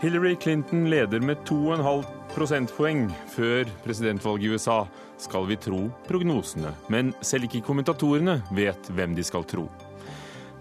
[0.00, 4.78] Hillary Clinton leder med 2,5 prosentpoeng før presidentvalget i USA,
[5.20, 6.72] skal vi tro prognosene.
[6.88, 9.66] Men selv ikke kommentatorene vet hvem de skal tro.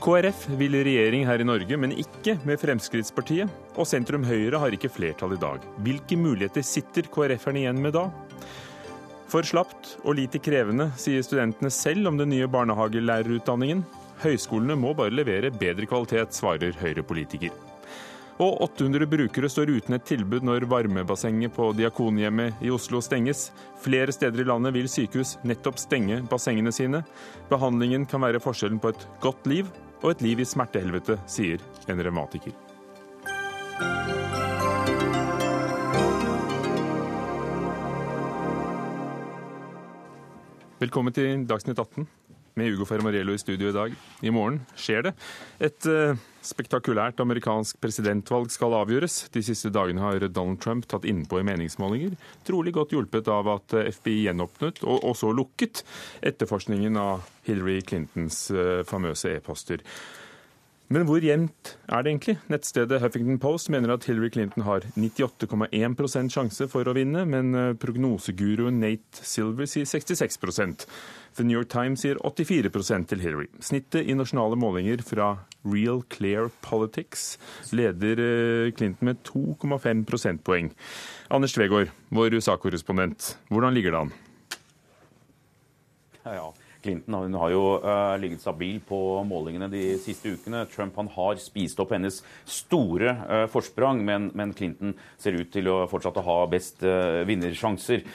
[0.04, 3.48] KrF vil i regjering her i Norge, men ikke med Fremskrittspartiet.
[3.80, 5.64] Og sentrum Høyre har ikke flertall i dag.
[5.88, 8.10] Hvilke muligheter sitter KrF-erne igjen med da?
[9.32, 13.88] For slapt og lite krevende, sier studentene selv om den nye barnehagelærerutdanningen.
[14.20, 17.69] Høyskolene må bare levere bedre kvalitet, svarer Høyre-politiker.
[18.40, 23.50] Og 800 brukere står uten et tilbud når varmebassenget på Diakonhjemmet i Oslo stenges.
[23.84, 27.02] Flere steder i landet vil sykehus nettopp stenge bassengene sine.
[27.52, 29.68] Behandlingen kan være forskjellen på et godt liv
[30.00, 31.60] og et liv i smertehelvete, sier
[31.92, 32.56] en revmatiker.
[40.80, 42.08] Velkommen til Dagsnytt 18
[42.56, 44.02] med Ugo Fermariello i studio i dag.
[44.24, 45.18] I morgen skjer det.
[45.60, 46.16] Et uh,
[46.50, 49.22] spektakulært amerikansk presidentvalg skal avgjøres.
[49.34, 52.16] De siste dagene har Donald Trump tatt innpå i meningsmålinger,
[52.48, 55.84] trolig godt hjulpet av at eh, FBI gjenåpnet, og, også lukket,
[56.26, 59.84] etterforskningen av Hillary Clintons uh, famøse e-poster.
[60.90, 62.34] Men hvor jevnt er det egentlig?
[62.50, 68.82] Nettstedet Huffington Post mener at Hillary Clinton har 98,1% sjanse for å vinne, men prognoseguruen
[68.82, 70.88] Nate Silver sier 66%
[71.38, 73.48] The New York Times sier 84% til Hillary.
[73.62, 77.38] Snittet i nasjonale målinger fra Real Clear Politics
[77.76, 80.72] leder eh, Clinton med 2,5 prosentpoeng.
[81.30, 84.14] Anders Tvegård, vår USA-korrespondent, hvordan ligger det an?
[86.24, 86.50] Ja, ja.
[86.82, 90.64] Clinton hun har jo uh, ligget stabil på målingene de siste ukene.
[90.72, 95.68] Trump han har spist opp hennes store uh, forsprang, men, men, Clinton ser ut til
[95.72, 98.06] å fortsatt ha best uh, vinnersjanser.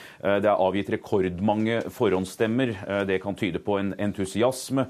[0.41, 2.71] det er avgitt rekordmange forhåndsstemmer.
[3.07, 4.85] det kan tyde på en entusiasme.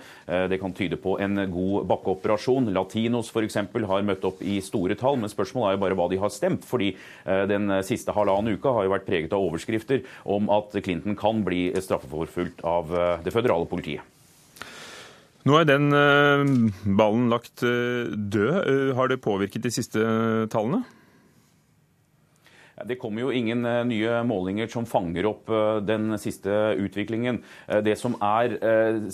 [0.49, 2.71] det kan tyde på en god bakkeoperasjon.
[2.73, 3.57] Latinos f.eks.
[3.89, 6.65] har møtt opp i store tall, men spørsmålet er jo bare hva de har stemt.
[6.65, 6.93] fordi
[7.25, 11.67] den siste halvannen uka har jo vært preget av overskrifter om at Clinton kan bli
[11.75, 12.93] straffeforfulgt av
[13.25, 14.03] det føderale politiet.
[15.45, 16.43] Nå er den eh,
[16.97, 18.53] ballen lagt eh, død.
[18.65, 20.01] Eh, har det påvirket de siste
[20.49, 20.81] tallene?
[22.83, 25.51] Det kommer jo ingen nye målinger som fanger opp
[25.87, 27.39] den siste utviklingen.
[27.85, 28.57] Det som er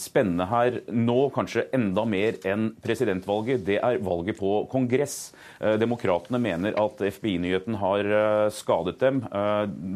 [0.02, 5.18] spennende her nå, kanskje enda mer enn presidentvalget, det er valget på kongress.
[5.62, 8.10] Demokratene mener at FBI-nyheten har
[8.56, 9.22] skadet dem.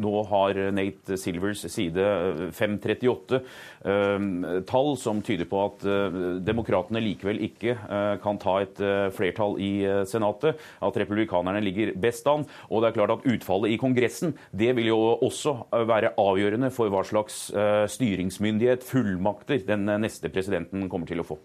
[0.06, 2.06] Nå har Nate Silvers side
[2.54, 3.42] 538
[3.86, 4.20] Eh,
[4.66, 8.80] tall som tyder på at eh, demokratene likevel ikke eh, kan ta et
[9.14, 9.70] flertall i
[10.08, 10.58] Senatet.
[10.82, 12.46] At republikanerne ligger best an.
[12.70, 15.54] Og det er klart at utfallet i Kongressen det vil jo også
[15.88, 17.46] være avgjørende for hva slags
[17.94, 21.38] styringsmyndighet, fullmakter, den neste presidenten kommer til å få.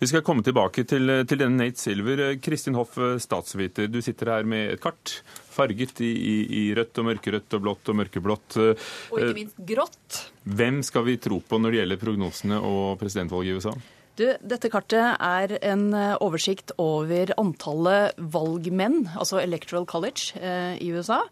[0.00, 2.24] Vi skal komme tilbake til, til denne Nate Silver.
[2.44, 5.16] Kristin Hoff, statsviter, du sitter her med et kart
[5.54, 8.60] farget i, i, i rødt og mørkerødt og blått og mørkeblått.
[8.60, 10.22] Og ikke minst grått.
[10.44, 13.74] Hvem skal vi tro på når det gjelder prognosene og presidentvalget i USA?
[14.14, 20.92] Du, dette kartet er en eh, oversikt over antallet valgmenn, altså Electoral College eh, i
[20.94, 21.24] USA,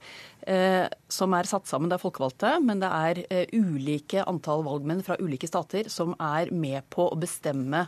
[0.51, 1.93] eh, som er satt sammen.
[1.93, 3.23] Det er folkevalgte, men det er
[3.55, 7.87] ulike antall valgmenn fra ulike stater som er med på å bestemme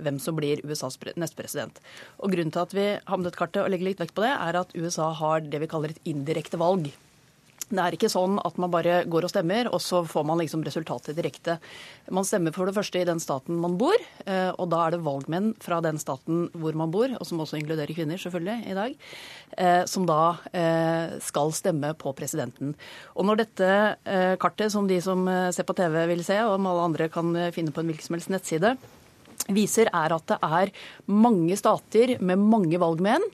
[0.00, 1.76] hvem som blir USAs neste president.
[2.16, 4.32] Og Grunnen til at vi har med dette kartet og legger litt vekt på det,
[4.32, 6.88] er at USA har det vi kaller et indirekte valg.
[7.74, 10.64] Det er ikke sånn at man bare går og stemmer, og så får man liksom
[10.66, 11.58] resultatet direkte.
[12.14, 15.04] Man stemmer for det første i den staten man bor, eh, og da er det
[15.06, 18.96] valgmenn fra den staten hvor man bor, og som også inkluderer kvinner selvfølgelig i dag,
[19.58, 20.20] eh, som da
[20.52, 22.74] eh, skal stemme på presidenten.
[23.14, 23.70] Og når dette
[24.40, 27.72] kartet, som de som ser på TV vil se, og om alle andre kan finne
[27.74, 28.74] på en hvilken som helst nettside,
[29.52, 30.72] viser, er at det er
[31.10, 33.24] mange stater med mange valgmenn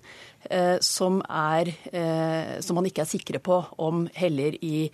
[0.80, 4.88] som, er, eh, som man ikke er sikre på om heller i,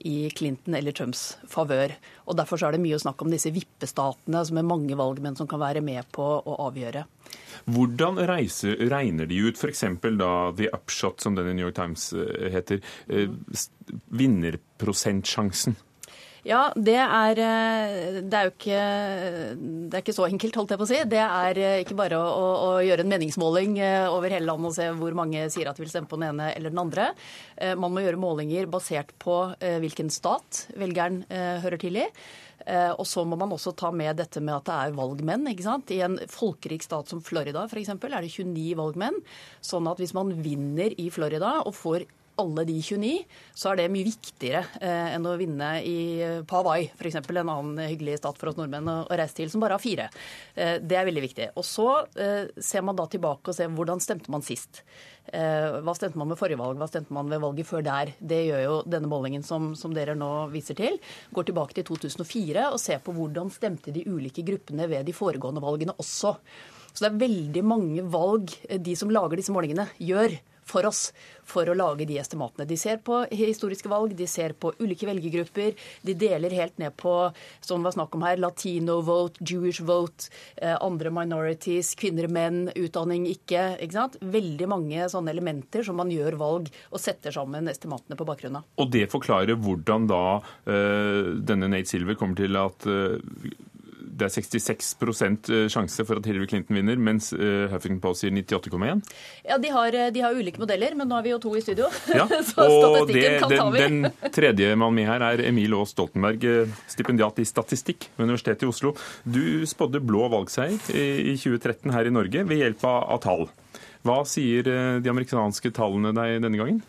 [0.00, 1.94] i Clinton eller Trumps favør.
[2.26, 5.50] Og Derfor er det mye å snakke om disse vippestatene som er mange valgmenn som
[5.50, 7.04] kan være med på å avgjøre.
[7.72, 9.84] Hvordan reiser, regner de ut f.eks.
[10.18, 12.82] da The Upshot, som den i New York Times eh, heter,
[14.10, 15.76] vinnerprosentsjansen?
[16.42, 18.78] Ja, det er, eh, det er jo ikke,
[19.54, 20.98] det er ikke så enkelt, holdt jeg på å si.
[21.06, 24.74] Det er eh, ikke bare å, å, gjøre en meningsmåling eh, over hele landet og
[24.74, 27.12] se hvor mange sier at de vil stemme på den ene eller den andre.
[27.78, 32.06] Man må gjøre målinger basert på hvilken stat velgeren hører til i.
[32.96, 35.46] Og så må man også ta med dette med at det er valgmenn.
[35.52, 35.92] ikke sant?
[35.94, 37.92] I en folkerik stat som Florida f.eks.
[37.92, 39.20] er det 29 valgmenn.
[39.62, 42.08] Sånn at hvis man vinner i Florida og får
[42.42, 43.12] alle de 29,
[43.54, 45.96] så er det mye viktigere eh, enn å vinne i,
[46.48, 47.20] på Hawaii, f.eks.
[47.22, 50.10] en annen hyggelig stat for oss nordmenn å, reise til, som bare har fire.
[50.54, 51.48] Eh, det er veldig viktig.
[51.56, 51.88] Og så
[52.20, 54.82] eh, ser man da tilbake og ser hvordan stemte man sist.
[55.30, 58.10] Eh, hva stemte man ved forrige valg, hva stemte man ved valget før der?
[58.18, 60.98] Det gjør jo denne målingen som, som, dere nå viser til.
[61.34, 65.62] Går tilbake til 2004 og ser på hvordan stemte de ulike gruppene ved de foregående
[65.62, 66.34] valgene også.
[66.92, 70.34] Så det er veldig mange valg eh, de som lager disse målingene, gjør
[70.68, 71.10] for oss
[71.52, 72.66] for å lage de estimatene.
[72.68, 75.74] De ser på historiske valg, de ser på ulike velgergrupper.
[76.06, 77.14] De deler helt ned på,
[77.60, 82.64] som det var snakk om her, latino vote, Jewish vote, eh, andre minorities, kvinner, menn,
[82.76, 83.64] utdanning, ikke.
[83.82, 84.18] ikke sant?
[84.22, 88.68] Veldig mange sånne elementer som man gjør valg og setter sammen estimatene på bakgrunn av.
[88.80, 93.18] Og det forklarer hvordan da uh, denne Nate Silver kommer til at uh,
[94.22, 94.92] det er 66
[95.50, 99.02] eh, sjanse for at Hillary Clinton vinner, mens eh, Huffington Post sier 98,1?
[99.48, 101.62] Ja, de har, eh, de har, ulike modeller, men nå er vi jo to i
[101.64, 101.90] studio.
[102.12, 106.46] Ja, så og det, den, den tredje mann med her er Emil Aas Stoltenberg,
[106.90, 108.94] stipendiat i statistikk ved Universitetet i Oslo.
[109.24, 113.48] Du spådde blå valgseier i 2013 her i Norge ved hjelp av tall.
[114.06, 116.82] Hva sier de amerikanske tallene deg denne gangen?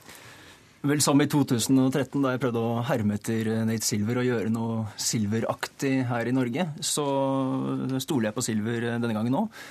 [0.83, 4.81] Vel, som i 2013, da jeg prøvde å herme etter Nate Silver og gjøre noe
[4.99, 7.05] Silver-aktig her i Norge, så
[8.03, 9.61] stoler jeg på Silver denne gangen òg.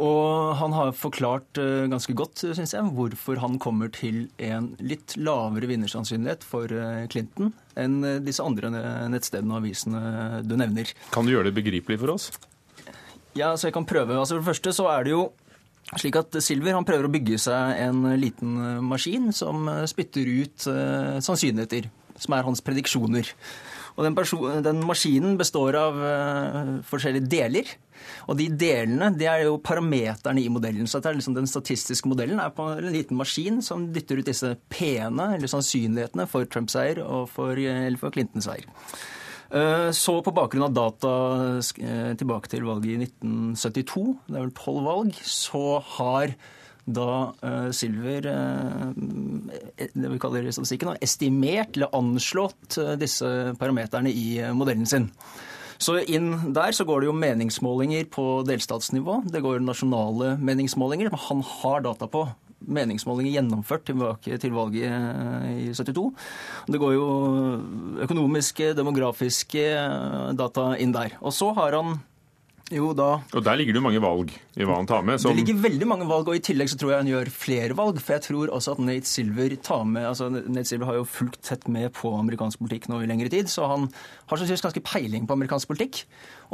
[0.00, 5.16] Og han har forklart eh, ganske godt, syns jeg, hvorfor han kommer til en litt
[5.18, 8.70] lavere vinnersannsynlighet for eh, Clinton enn disse andre
[9.10, 10.94] nettstedene og avisene du nevner.
[11.10, 12.30] Kan du gjøre det begripelig for oss?
[13.34, 14.14] Ja, så jeg kan prøve.
[14.16, 15.26] Altså, for det første så er det jo
[15.98, 20.28] slik at Silver han prøver å bygge seg en liten eh, maskin som eh, spytter
[20.28, 21.90] ut eh, sannsynligheter,
[22.20, 23.32] som er hans prediksjoner.
[23.98, 24.16] Og den,
[24.64, 27.72] den maskinen består av eh, forskjellige deler.
[28.30, 30.88] Og de delene det er jo parameterne i modellen.
[30.88, 35.34] Så liksom Den statistiske modellen er på en liten maskin som dytter ut disse pene,
[35.36, 38.68] eller sannsynlighetene, for Trumps seier og for, eller for Clintons seier.
[39.50, 41.12] Eh, så på bakgrunn av data
[41.58, 46.36] eh, tilbake til valget i 1972, det er vel tolv valg, så har
[46.90, 47.10] da
[47.44, 53.28] uh, Silver det vi kaller statistikken, estimert eller anslått disse
[53.60, 55.06] parameterne i modellen sin.
[55.78, 59.20] Så inn der så går det jo meningsmålinger på delstatsnivå.
[59.30, 62.24] Det går nasjonale meningsmålinger som han har data på
[62.60, 64.92] meningsmålinger gjennomført tilbake til valget
[65.50, 66.10] i 72.
[66.68, 67.08] Det går jo
[68.04, 69.66] økonomiske, demografiske
[70.38, 71.16] data inn der.
[71.20, 71.98] Og så har han
[72.70, 75.18] jo, da Og der ligger det jo mange valg i hva han tar med.
[75.18, 75.32] Som...
[75.32, 77.98] Det ligger veldig mange valg, og i tillegg så tror jeg han gjør flere valg.
[77.98, 81.40] For jeg tror også at Nate Silver tar med altså Nate Silver har jo fulgt
[81.46, 85.26] tett med på amerikansk politikk nå i lengre tid, så han har sannsynligvis ganske peiling
[85.26, 86.04] på amerikansk politikk.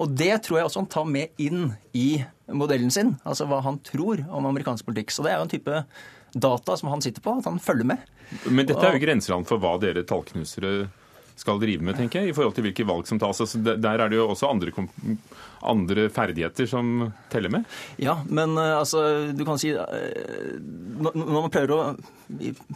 [0.00, 2.09] Og det tror jeg også han tar med inn i
[2.54, 5.14] modellen sin, altså hva han tror om amerikansk politikk.
[5.14, 5.81] Så det er jo en type
[6.37, 8.14] data som han sitter på, at han følger med.
[8.50, 10.88] Men dette er jo grenseland for hva dere tallknusere
[11.37, 13.43] skal drive med, tenker jeg, i forhold til hvilke valg som tas.
[13.44, 14.73] Altså, der er det jo også andre,
[15.69, 17.67] andre, ferdigheter som teller med?
[18.00, 19.03] Ja, men eh, altså,
[19.37, 20.56] du kan si eh,
[21.05, 21.81] Når man prøver å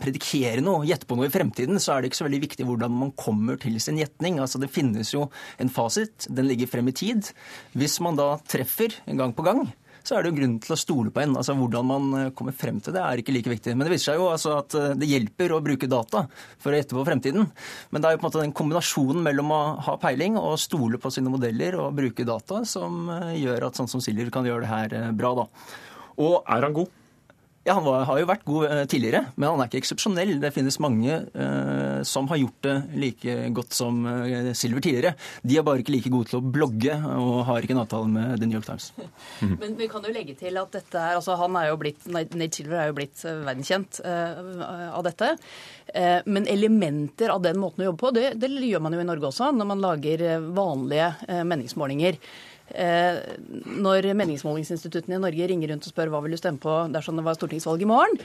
[0.02, 2.94] predikere noe, gjette på noe i fremtiden, så er det ikke så veldig viktig hvordan
[3.00, 4.38] man kommer til sin gjetning.
[4.44, 5.30] Altså, det finnes jo
[5.60, 7.32] en fasit, den ligger frem i tid.
[7.72, 9.64] Hvis man da treffer en gang på gang,
[10.02, 11.36] så er det jo grunn til å stole på en.
[11.40, 13.74] Altså Hvordan man eh, kommer frem til det, er ikke like viktig.
[13.76, 16.24] Men det viser seg jo altså at eh, det hjelper å bruke data
[16.60, 17.50] for å gjette på fremtiden.
[17.90, 21.00] Men det er jo på en måte den kombinasjonen mellom å ha peiling og stole
[21.02, 24.64] på sine modeller og bruke data som eh, gjør at sånn som Siljer kan gjøre
[24.64, 25.48] det her bra, da.
[26.20, 26.99] Og er han god?
[27.70, 30.32] Ja, Han var, har jo vært god eh, tidligere, men han er ikke eksepsjonell.
[30.42, 35.12] Det finnes mange eh, som har gjort det like godt som eh, Silver tidligere.
[35.46, 38.40] De er bare ikke like gode til å blogge og har ikke en avtale med
[38.40, 38.90] The New York Times.
[39.62, 42.50] Men vi kan jo legge til at dette er, altså han er jo blitt, Nate
[42.58, 45.30] Silver er jo blitt eh, verdenskjent eh, av dette.
[45.94, 49.06] Eh, men elementer av den måten å jobbe på, det, det gjør man jo i
[49.06, 50.26] Norge også, når man lager
[50.58, 52.18] vanlige meningsmålinger.
[52.70, 53.18] Eh,
[53.66, 57.26] når meningsmålingsinstituttene i Norge ringer rundt og spør hva vil du stemme på dersom det
[57.26, 58.20] var stortingsvalg i morgen,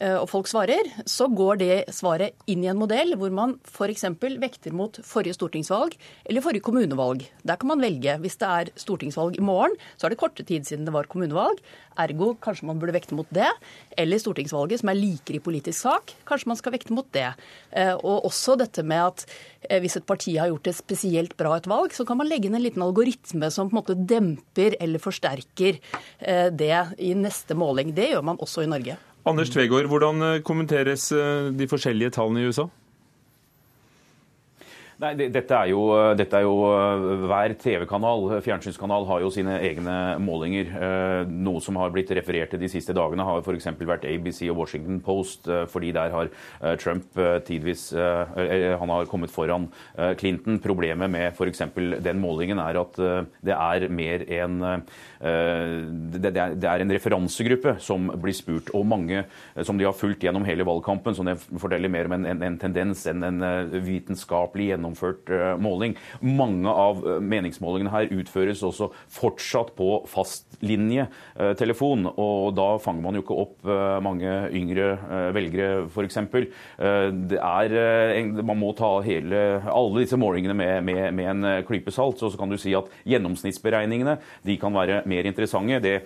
[0.00, 4.04] og folk svarer, så går det svaret inn i en modell hvor man f.eks.
[4.38, 7.24] vekter mot forrige stortingsvalg eller forrige kommunevalg.
[7.42, 8.14] Der kan man velge.
[8.22, 11.58] Hvis det er stortingsvalg i morgen, så er det korte tid siden det var kommunevalg.
[12.00, 13.50] Ergo kanskje man burde vekte mot det.
[13.98, 16.14] Eller stortingsvalget, som er likere i politisk sak.
[16.28, 17.26] Kanskje man skal vekte mot det.
[17.74, 19.26] Eh, og også dette med at
[19.82, 22.56] hvis et parti har gjort det spesielt bra et valg, så kan man legge inn
[22.56, 25.76] en liten algoritme som på en måte demper eller forsterker
[26.18, 27.94] eh, det i neste måling.
[27.96, 28.96] Det gjør man også i Norge.
[29.28, 32.70] Anders Tvegård, hvordan eh, kommenteres eh, de forskjellige tallene i USA?
[35.00, 35.80] Nei, det, dette, er jo,
[36.12, 36.56] dette er jo
[37.24, 40.74] Hver TV-kanal, fjernsynskanal, har jo sine egne målinger.
[40.76, 43.70] Eh, noe som har blitt referert til de siste dagene, har f.eks.
[43.78, 47.16] vært ABC og Washington Post, eh, fordi der har eh, Trump
[47.46, 49.68] tidvis Han har kommet foran
[50.18, 50.58] Clinton.
[50.60, 51.62] Problemet med f.eks.
[52.04, 52.98] den målingen er at
[53.40, 54.60] det er mer en
[55.20, 59.24] det er en referansegruppe som blir spurt, og mange
[59.66, 62.58] som de har fulgt gjennom hele valgkampen, som det forteller mer om en, en, en
[62.60, 63.44] tendens enn en
[63.84, 65.96] vitenskapelig gjennomføring gjennomført eh, måling.
[66.20, 73.24] Mange av eh, meningsmålingene her utføres også fortsatt på fastlinjetelefon, og da fanger man jo
[73.24, 74.90] ikke opp eh, mange yngre
[75.34, 76.18] velgere, f.eks.
[77.30, 77.72] Det er
[78.42, 82.20] Man må ta hele, alle disse målingene med, med, med en klype salt.
[82.20, 84.16] Så kan du si at gjennomsnittsberegningene
[84.46, 85.80] de kan være mer interessante.
[85.80, 86.02] Det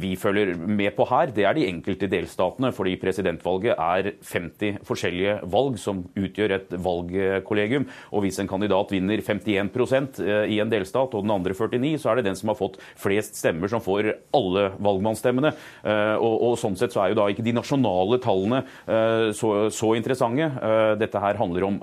[0.00, 5.38] vi følger med på her, det er de enkelte delstatene, fordi presidentvalget er 50 forskjellige
[5.52, 7.86] valg som utgjør et valgkollegium.
[8.14, 12.10] Og hvis en kandidat vinner 51 eh, i en delstat og den andre 49 så
[12.10, 15.54] er det den som har fått flest stemmer, som får alle valgmannsstemmene.
[15.84, 19.54] Eh, og, og sånn sett så er jo da ikke de nasjonale tallene eh, så,
[19.74, 20.50] så interessante.
[20.98, 21.76] Dette her handler om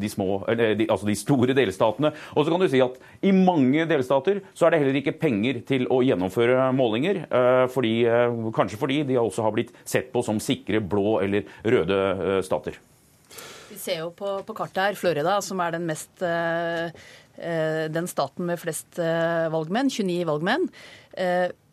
[0.00, 2.12] de, små, de, altså de store delstatene.
[2.36, 5.62] Og så kan du si at i mange delstater så er det heller ikke penger
[5.68, 7.24] til å gjennomføre målinger.
[7.72, 7.94] Fordi,
[8.54, 12.80] kanskje fordi de også har blitt sett på som sikre blå eller røde stater
[13.82, 16.90] ser jo på, på, kartet her Florida, som er den, mest, eh,
[17.36, 19.90] eh, den staten med flest eh, valgmenn.
[19.92, 20.68] 29 valgmenn.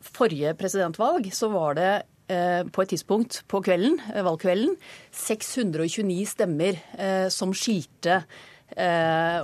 [0.03, 1.91] Forrige presidentvalg så var det
[2.29, 4.75] på et tidspunkt på kvelden, valgkvelden
[5.15, 6.77] 629 stemmer
[7.33, 8.19] som skilte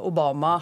[0.06, 0.56] Obama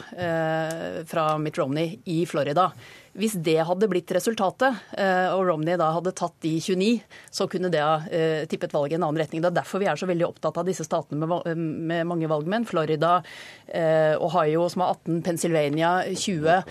[1.06, 2.72] fra Mitt Romney i Florida.
[3.14, 6.96] Hvis det hadde blitt resultatet, eh, og Romney da hadde tatt de 29,
[7.30, 9.44] så kunne det ha eh, tippet valget i en annen retning.
[9.44, 12.66] Det er derfor vi er så veldig opptatt av disse statene med, mange valgmenn.
[12.66, 13.20] Florida,
[13.68, 16.66] eh, Ohio som har 18, Pennsylvania 20.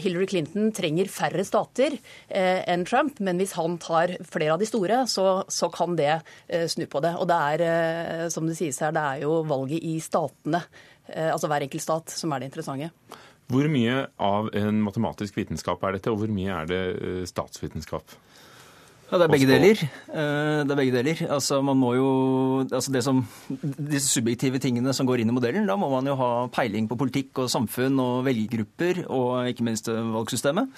[0.00, 1.98] Hillary Clinton trenger færre stater
[2.30, 6.20] enn Trump, men hvis han tar flere av de store, så, så kan det
[6.72, 7.12] snu på det.
[7.20, 10.62] Og det er, som det sies her, det er jo valget i statene,
[11.14, 12.90] altså hver enkelt stat, som er det interessante.
[13.46, 18.16] Hvor mye av en matematisk vitenskap er dette, og hvor mye er det eh, statsvitenskap?
[19.06, 19.82] Ja, Det er begge deler.
[19.86, 21.20] Eh, det er begge deler.
[21.30, 22.08] Altså, man må jo,
[22.66, 26.16] altså det som, Disse subjektive tingene som går inn i modellen, da må man jo
[26.18, 30.74] ha peiling på politikk og samfunn og velgergrupper og ikke minst eh, valgsystemet.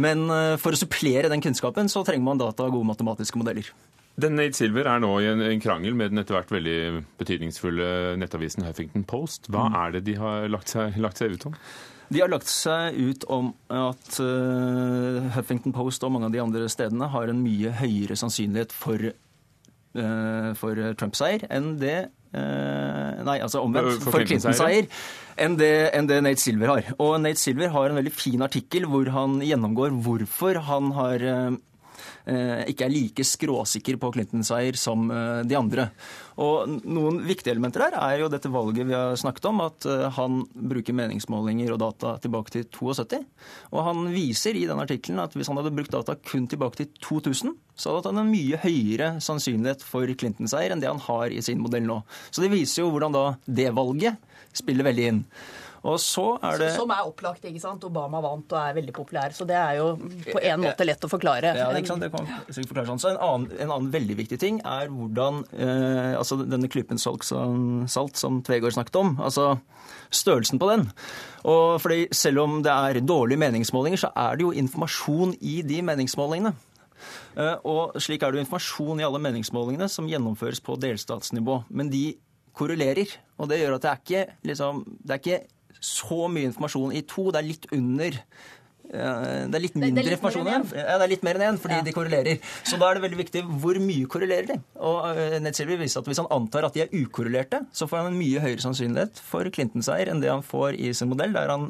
[0.00, 0.28] Men
[0.62, 3.72] for å supplere den kunnskapen så trenger man data og gode matematiske modeller.
[4.18, 8.16] Den Nate Silver er nå i en, en, krangel med den etter hvert veldig betydningsfulle
[8.20, 9.48] nettavisen Huffington Post.
[9.52, 9.78] Hva mm.
[9.84, 11.56] er det de har lagt seg, lagt seg ut om?
[12.10, 16.66] De har lagt seg ut om at uh, Huffington Post og mange av de andre
[16.72, 19.12] stedene har en mye høyere sannsynlighet for,
[19.94, 22.00] uh, for Trump-seier enn det
[22.34, 24.02] uh, Nei, altså omvendt.
[24.02, 24.90] For, Clinton-seier.
[25.40, 26.92] Enn det, enn det, Nate Silver har.
[26.98, 31.24] Og Nate Silver har en veldig fin artikkel hvor han gjennomgår hvorfor han har
[32.70, 35.88] ikke er like skråsikker på Clinton-seier som eh, de andre.
[36.40, 40.06] Og Noen viktige elementer der er jo dette valget vi har snakket om, at eh,
[40.16, 43.22] han bruker meningsmålinger og data tilbake til 72.
[43.72, 46.90] Og han viser i den artikkelen at hvis han hadde brukt data kun tilbake til
[47.00, 51.42] 2000, så hadde han en mye høyere sannsynlighet for Clinton-seier enn det han har i
[51.44, 52.02] sin modell nå.
[52.30, 54.20] Så det viser jo hvordan da det valget
[54.56, 55.24] spiller veldig inn.
[55.88, 56.68] Og så er det...
[56.76, 57.44] Som er opplagt.
[57.48, 57.84] ikke sant?
[57.88, 59.32] Obama vant og er veldig populær.
[59.36, 61.54] Så det er jo på en måte lett å forklare.
[61.56, 62.04] Ja, det, ikke sant?
[62.04, 63.02] det kan sikkert forklare sånn.
[63.02, 67.24] Så en annen, en annen, veldig viktig ting er hvordan eh, altså denne klypen salt
[67.24, 69.14] som, Tvegård snakket om.
[69.24, 69.54] altså
[70.12, 70.88] Størrelsen på den.
[71.48, 75.80] Og fordi Selv om det er dårlige meningsmålinger, så er det jo informasjon i de
[75.86, 76.52] meningsmålingene.
[77.40, 81.62] Eh, og slik er det jo informasjon i alle meningsmålingene som gjennomføres på delstatsnivå.
[81.72, 82.10] Men de
[82.56, 83.16] korrelerer.
[83.40, 85.40] Og det gjør at det er ikke, liksom, det er ikke
[85.80, 87.28] så mye informasjon i to.
[87.30, 88.18] Det er litt under
[88.90, 90.64] det er litt mindre det er litt informasjon igjen.
[90.74, 91.82] Ja, det er litt mer enn én, fordi ja.
[91.86, 92.40] de korrelerer.
[92.66, 94.56] Så da er det veldig viktig hvor mye korrelerer de.
[94.82, 98.10] Og Netzschelby Netsilver viser at hvis han antar at de er ukorrelerte, så får han
[98.10, 101.68] en mye høyere sannsynlighet for Clinton-seier enn det han får i sin modell, der han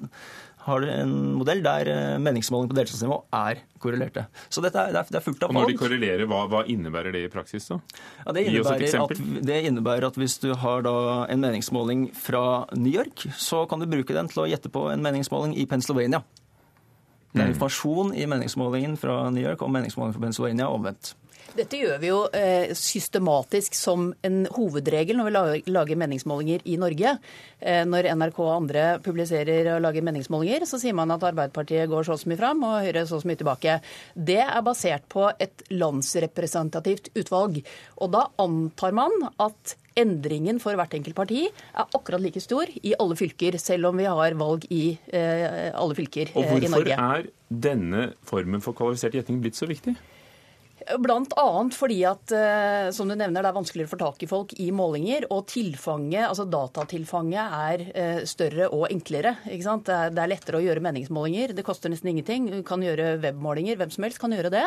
[0.70, 4.26] har en modell der eh, meningsmåling på delstatsnivå er korrelerte.
[4.52, 7.24] Så dette er, det er fullt av Og Når de korrelerer, hva, hva, innebærer det
[7.26, 7.68] i praksis?
[7.70, 7.80] da?
[8.24, 10.96] Ja, det, innebærer at, det innebærer at hvis du har da
[11.32, 12.44] en meningsmåling fra
[12.76, 16.22] New York, så kan du bruke den til å gjette på en meningsmåling i Pennsylvania.
[17.30, 17.54] Det er mm.
[17.54, 21.14] informasjon i meningsmålingen fra New York og meningsmålingen fra Pennsylvania omvendt.
[21.56, 27.16] Dette gjør vi jo eh, systematisk som en hovedregel når vi lager meningsmålinger i Norge.
[27.58, 32.06] Eh, når NRK og andre publiserer og lager meningsmålinger, så sier man at Arbeiderpartiet går
[32.06, 33.76] så og så mye fram og Høyre så og så mye tilbake.
[34.14, 37.60] Det er basert på et landsrepresentativt utvalg.
[37.98, 42.94] Og da antar man at endringen for hvert enkelt parti er akkurat like stor i
[42.94, 46.94] alle fylker, selv om vi har valg i eh, alle fylker i eh, i hvorfor
[46.94, 49.96] er denne formen for kvalifisert gjetning blitt så viktig?
[50.98, 54.28] Blant annet fordi at eh, som du nevner, det er vanskeligere å få tak i
[54.30, 55.26] folk i målinger.
[55.34, 59.36] Og tilfanget, altså datatilfanget er eh, større og enklere.
[59.50, 59.86] Ikke sant?
[59.88, 61.54] Det, er, er lettere å gjøre meningsmålinger.
[61.56, 62.48] Det koster nesten ingenting.
[62.50, 63.78] Du kan gjøre webmålinger.
[63.80, 64.64] Hvem som helst kan gjøre det.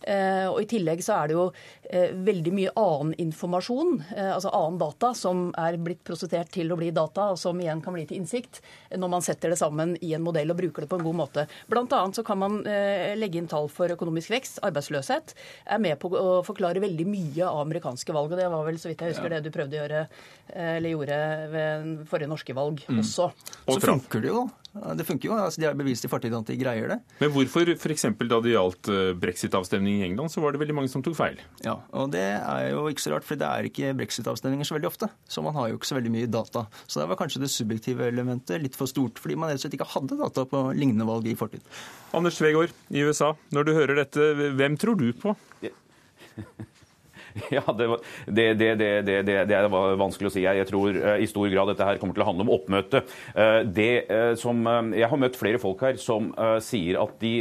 [0.00, 1.50] Eh, og I tillegg så er det jo
[1.90, 7.32] veldig mye annen informasjon, altså annen data, som er blitt prosessert til å bli data,
[7.32, 8.60] og som igjen kan bli til innsikt
[8.94, 11.46] når man setter det sammen i en modell og bruker det på en god måte.
[11.70, 15.34] Blant annet så kan man legge inn tall for økonomisk vekst, arbeidsløshet
[15.66, 18.32] er med på å forklare veldig mye av amerikanske valg.
[18.32, 20.02] og Det var vel så vidt jeg husker det du prøvde å gjøre,
[20.54, 21.20] eh, eller gjorde
[21.52, 23.30] ved forrige norske valg også.
[23.66, 24.48] Og Så funker det jo.
[24.70, 25.34] Ja, Det funker jo.
[25.34, 26.98] Altså, de har bevist i fortiden at de greier det.
[27.18, 28.04] Men hvorfor f.eks.
[28.20, 31.40] da det gjaldt eh, brexit-avstemning i England, så var det veldig mange som tok feil?
[31.66, 34.90] Ja, og Det er jo ikke så rart, for det er ikke brexit-avstemninger så veldig
[34.92, 35.10] ofte.
[35.26, 36.66] Så man har jo ikke så veldig mye data.
[36.86, 39.78] Så der var kanskje det subjektive elementet litt for stort, fordi man rett og slett
[39.80, 41.66] ikke hadde data på lignende valg i fortid.
[42.14, 45.34] Anders Tvegård i USA, når du hører dette, hvem tror du på?
[47.56, 47.88] Ja, det,
[48.26, 50.44] det, det, det, er vanskelig å si.
[50.44, 53.02] Jeg tror eh, i stor grad dette her kommer til å handle om oppmøte.
[53.34, 54.62] Eh, Det eh, som,
[54.94, 56.30] jeg har møtt flere folk her som
[56.62, 57.32] sier at de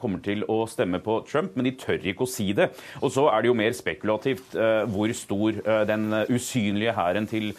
[0.00, 2.68] kommer til å stemme på Trump, men de tør ikke å si det.
[3.02, 4.54] Og så er det jo mer spekulativt
[4.92, 5.58] hvor stor
[5.88, 7.50] den usynlige hæren til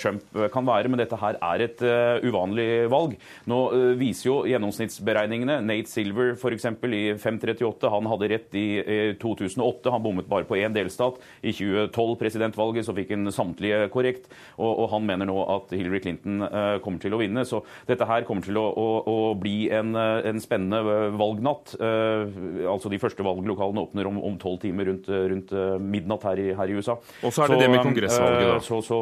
[0.00, 0.90] Trump kan være.
[0.90, 1.82] Men dette her er et
[2.26, 3.16] uvanlig valg.
[3.50, 3.60] Nå
[4.00, 6.64] viser jo gjennomsnittsberegningene Nate Silver f.eks.
[6.64, 9.90] i 538, han hadde rett i eh, 2008.
[9.92, 11.07] Han bommet bare på én delstat.
[11.42, 16.42] I 2012-presidentvalget så fikk han samtlige korrekt, og, og han mener nå at Hillary Clinton
[16.44, 17.44] uh, kommer til å vinne.
[17.48, 21.74] Så dette her kommer til å, å, å bli en, eh, en spennende eh, valgnatt.
[21.80, 26.70] Uh, altså De første valglokalene åpner om tolv timer rundt, rundt midnatt her i, her
[26.70, 26.98] i USA.
[27.22, 28.60] Og så er det det med kongressvalget, da.
[28.64, 29.00] Så, så,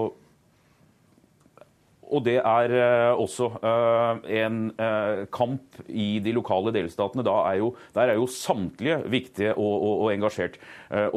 [2.06, 7.24] og det er eh, også eh, en eh, kamp i de lokale delstatene.
[7.26, 10.58] Er jo, der er jo samtlige viktige og, og, og engasjert.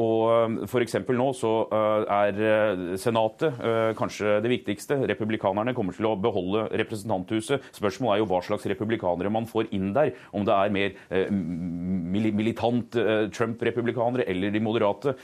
[0.00, 0.96] Og F.eks.
[1.14, 3.60] nå så er Senatet
[3.98, 4.98] kanskje det viktigste.
[5.06, 7.68] Republikanerne kommer til å beholde representanthuset.
[7.76, 10.12] Spørsmålet er jo hva slags republikanere man får inn der.
[10.34, 12.98] Om det er mer militant
[13.36, 15.14] Trump-republikanere eller de moderate.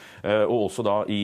[0.47, 1.23] Og også da i,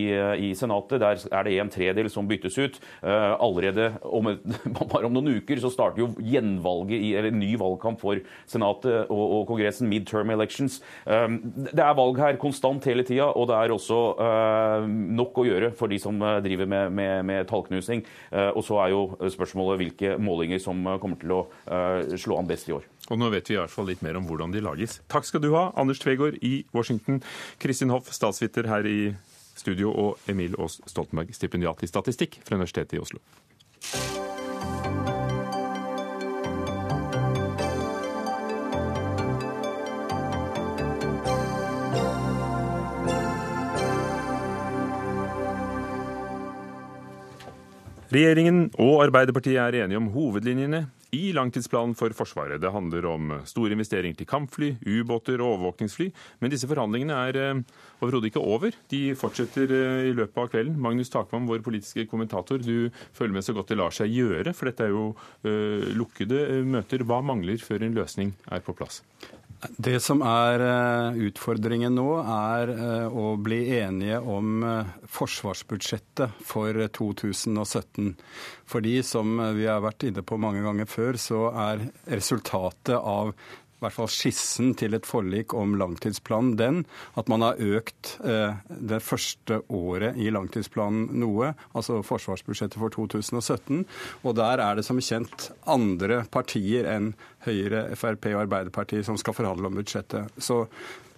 [0.48, 2.80] i Senatet, der er det en tredel som byttes ut.
[3.02, 4.31] Allerede om,
[4.92, 9.22] bare om noen uker så starter jo gjenvalget i, eller ny valgkamp for Senatet og,
[9.38, 10.80] og Kongressen, midterm elections.
[11.06, 11.28] Eh,
[11.72, 14.86] Det er valg her konstant hele tida, og det er også eh,
[15.18, 18.04] nok å gjøre for de som eh, driver med, med, med tallknusing.
[18.30, 21.42] Eh, Og så er jo spørsmålet hvilke målinger som kommer til å
[22.18, 22.84] slå an best i år.
[23.10, 25.00] Og nå vet vi i hvert fall litt mer om hvordan de lages.
[25.10, 27.20] Takk skal du ha, Anders Tvegård i Washington,
[27.62, 28.98] Kristin Hoff, statsviter her i
[29.58, 34.21] studio, og Emil Aas Stoltenberg, stipendiat i statistikk fra Universitetet i Oslo.
[48.12, 50.82] Regjeringen og Arbeiderpartiet er enige om hovedlinjene
[51.16, 52.60] i langtidsplanen for Forsvaret.
[52.60, 56.10] Det handler om store investeringer til kampfly, ubåter og overvåkningsfly.
[56.40, 57.62] Men disse forhandlingene er eh,
[58.02, 58.76] overhodet ikke over.
[58.92, 60.76] De fortsetter eh, i løpet av kvelden.
[60.76, 64.68] Magnus Takvam, vår politiske kommentator, du følger med så godt det lar seg gjøre, for
[64.68, 65.06] dette er jo
[65.48, 67.08] eh, lukkede møter.
[67.08, 69.00] Hva mangler før en løsning er på plass?
[69.62, 76.80] Det som er eh, utfordringen nå, er eh, å bli enige om eh, forsvarsbudsjettet for
[76.98, 78.08] 2017.
[78.66, 83.30] Fordi, som vi har vært inne på mange ganger før, så er resultatet av
[83.82, 86.82] i hvert fall skissen til et forlik om langtidsplanen den
[87.18, 93.82] at man har økt eh, det første året i langtidsplanen noe, altså forsvarsbudsjettet for 2017.
[94.22, 99.34] Og der er det som kjent andre partier enn Høyre, Frp og Arbeiderpartiet som skal
[99.34, 100.30] forhandle om budsjettet.
[100.38, 100.62] Så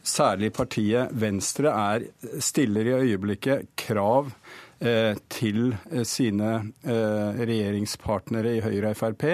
[0.05, 2.09] særlig partiet Venstre er
[2.45, 4.33] stiller i øyeblikket krav
[4.81, 5.75] eh, til
[6.09, 6.51] sine
[6.85, 9.27] eh, regjeringspartnere i Høyre og Frp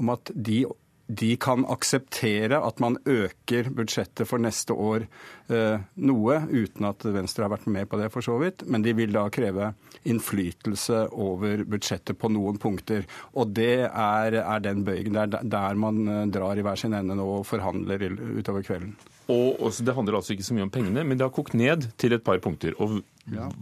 [0.00, 0.62] om at de
[1.08, 5.06] de kan akseptere at man øker budsjettet for neste år
[5.48, 8.66] eh, noe, uten at Venstre har vært med på det, for så vidt.
[8.68, 9.70] Men de vil da kreve
[10.04, 13.08] innflytelse over budsjettet på noen punkter.
[13.32, 15.16] Og det er, er den bøygen.
[15.16, 18.92] Det er der man eh, drar i hver sin ende nå og forhandler utover kvelden.
[19.32, 21.88] Og også, Det handler altså ikke så mye om pengene, men det har kokt ned
[22.00, 22.76] til et par punkter.
[22.80, 23.00] Og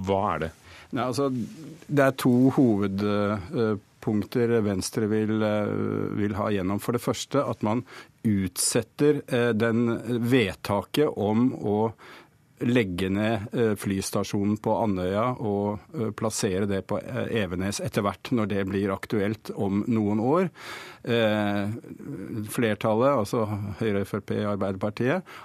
[0.07, 0.55] hva er det?
[0.95, 5.73] Nei, altså, det er to hovedpunkter Venstre vil, eh,
[6.19, 6.81] vil ha gjennom.
[6.81, 7.85] For det første at man
[8.25, 11.93] utsetter eh, den vedtaket om å
[12.61, 18.65] legge ned eh, flystasjonen på Andøya og plassere det på Evenes etter hvert, når det
[18.71, 20.49] blir aktuelt om noen år.
[22.51, 23.45] Flertallet, altså
[23.79, 25.37] Høyre, Frp, Arbeiderpartiet,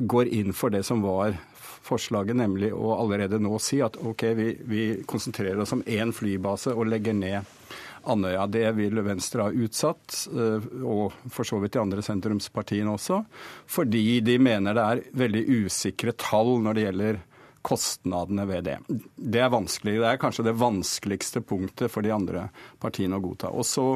[0.00, 1.34] går inn for det som var
[1.82, 6.74] forslaget, nemlig å allerede nå si at OK, vi, vi konsentrerer oss om én flybase
[6.76, 7.56] og legger ned
[8.04, 8.46] Andøya.
[8.50, 13.22] Det vil Venstre ha utsatt, eh, og for så vidt de andre sentrumspartiene også,
[13.70, 17.20] fordi de mener det er veldig usikre tall når det gjelder
[17.66, 18.78] kostnadene ved det.
[19.14, 19.98] Det er vanskelig.
[20.00, 22.48] Det er kanskje det vanskeligste punktet for de andre
[22.80, 23.50] partiene å godta.
[23.52, 23.86] Og så,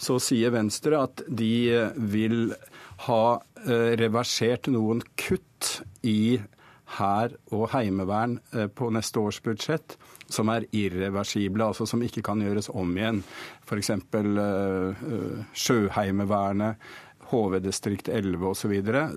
[0.00, 1.52] så sier Venstre at de
[1.96, 2.54] vil
[3.06, 3.24] ha
[3.66, 6.40] eh, reversert noen kutt i
[6.96, 9.96] hær og heimevern eh, på neste års budsjett
[10.30, 13.22] som er irreversible, altså som ikke kan gjøres om igjen.
[13.66, 13.90] F.eks.
[14.14, 14.26] Uh,
[14.94, 16.90] uh, Sjøheimevernet,
[17.30, 18.76] HV-distrikt 11 osv.,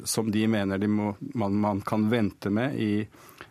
[0.09, 3.05] som de mener de må, man, man, kan vente med i,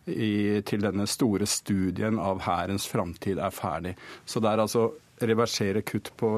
[0.07, 3.97] i, til denne store studien av Hærens framtid er ferdig.
[4.25, 4.89] Så det er altså
[5.23, 6.35] reversere kutt på,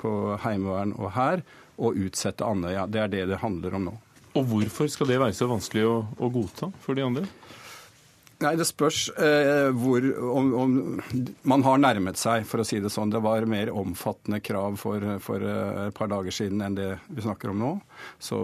[0.00, 0.12] på
[0.44, 1.44] heimevern og hær
[1.82, 2.86] og utsette Andøya.
[2.88, 3.96] Det er det det handler om nå.
[4.38, 7.26] Og hvorfor skal det være så vanskelig å, å godta for de andre?
[8.42, 10.72] Nei, Det spørs eh, hvor om, om,
[11.48, 13.12] Man har nærmet seg, for å si det sånn.
[13.12, 17.24] Det var mer omfattende krav for, for eh, et par dager siden enn det vi
[17.24, 17.72] snakker om nå.
[18.22, 18.40] Så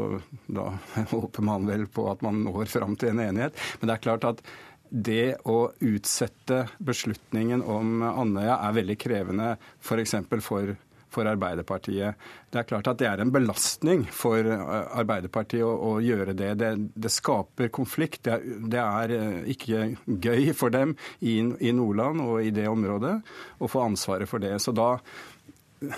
[0.46, 0.70] da
[1.14, 3.58] håper man vel på at man når fram til en enighet.
[3.80, 4.44] Men det er klart at
[4.88, 9.50] det å utsette beslutningen om Andøya er veldig krevende
[9.82, 10.14] f.eks.
[10.30, 10.76] for, for
[11.12, 12.18] for Arbeiderpartiet.
[12.50, 14.64] Det er klart at det er en belastning for eh,
[15.00, 16.52] Arbeiderpartiet å, å gjøre det.
[16.60, 16.72] det.
[16.94, 17.12] det.
[17.12, 18.22] skaper konflikt.
[18.26, 18.44] Det er,
[18.74, 23.18] det er, eh, ikke gøy for dem i, i Nordland og i det området
[23.58, 24.56] å få ansvaret for det.
[24.62, 24.94] Så da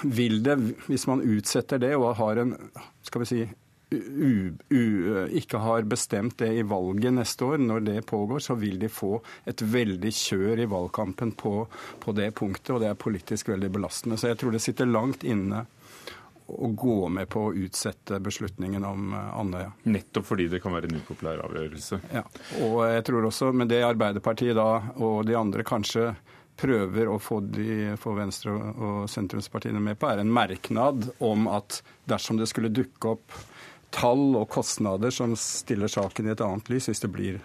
[0.04, 2.54] vil det, hvis man utsetter det og har en
[3.06, 3.44] skal vi si,
[3.90, 8.78] u, u, ikke har bestemt det i valget neste år, når det pågår, så vil
[8.78, 9.16] de få
[9.50, 11.54] et veldig kjør i valgkampen på,
[12.00, 14.18] på det punktet, og det er politisk veldig belastende.
[14.20, 15.66] Så jeg tror det sitter langt inne
[16.50, 19.70] å gå med på å utsette beslutningen om eh, Andøya.
[19.90, 22.00] Nettopp fordi det kan være en upopulær avgjørelse.
[22.14, 22.24] Ja,
[22.66, 26.10] og jeg tror også med det Arbeiderpartiet da, og de andre kanskje
[26.60, 31.80] prøver å få, de, få Venstre og sentrumspartiene med på, er en merknad om at
[32.10, 33.38] dersom det skulle dukke opp
[33.94, 36.88] tall og kostnader som stiller saken i et annet lys.
[36.90, 37.40] Hvis det blir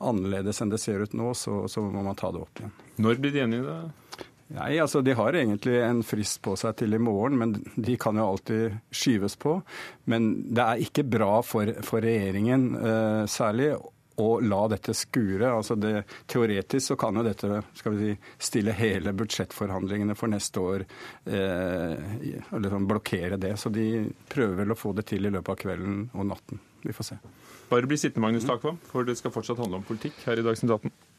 [0.00, 2.74] annerledes enn det ser ut nå, så, så må man ta det opp igjen.
[3.00, 4.26] Når blir de enige det?
[4.50, 8.18] Nei, altså De har egentlig en frist på seg til i morgen, men de kan
[8.18, 9.60] jo alltid skyves på.
[10.10, 13.70] Men det er ikke bra for, for regjeringen uh, særlig
[14.16, 15.52] å la dette skure.
[15.52, 18.16] Altså det, teoretisk så kan jo dette skal vi si,
[18.50, 20.86] stille hele budsjettforhandlingene for neste år
[21.26, 22.16] eh,
[22.56, 23.54] liksom blokkere det.
[23.60, 26.60] Så de prøver vel å få det til i løpet av kvelden og natten.
[26.82, 27.20] Vi får se.
[27.70, 30.72] Bare bli sittende, Magnus Takvam, for det skal fortsatt handle om politikk her i Dagsnytt
[30.80, 31.09] 18.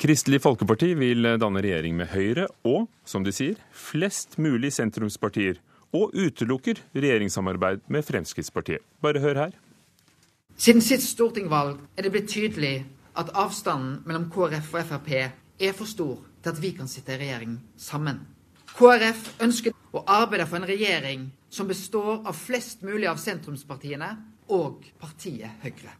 [0.00, 5.58] Kristelig Folkeparti vil danne regjering med Høyre og, som de sier, flest mulig sentrumspartier.
[5.92, 8.80] Og utelukker regjeringssamarbeid med Fremskrittspartiet.
[9.04, 9.52] Bare hør her.
[10.56, 12.78] Siden sitt stortingvalg er det blitt tydelig
[13.20, 17.20] at avstanden mellom KrF og Frp er for stor til at vi kan sitte i
[17.20, 18.24] regjering sammen.
[18.72, 24.14] KrF ønsker å arbeide for en regjering som består av flest mulig av sentrumspartiene
[24.48, 25.99] og partiet Høyre.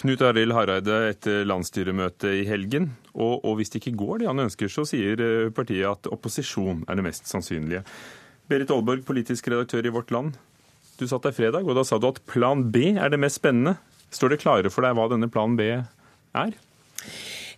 [0.00, 2.86] Knut Arild Hareide etter landsstyremøtet i helgen.
[3.12, 6.86] Og, og, hvis det ikke går det han ønsker, så sier eh, partiet at opposisjon
[6.88, 7.82] er det mest sannsynlige.
[8.48, 10.38] Berit Aalborg, politisk redaktør i Vårt Land.
[10.96, 13.76] Du satt der fredag, og da sa du at plan B er det mest spennende.
[14.10, 16.56] Står det klare for deg hva denne plan B er?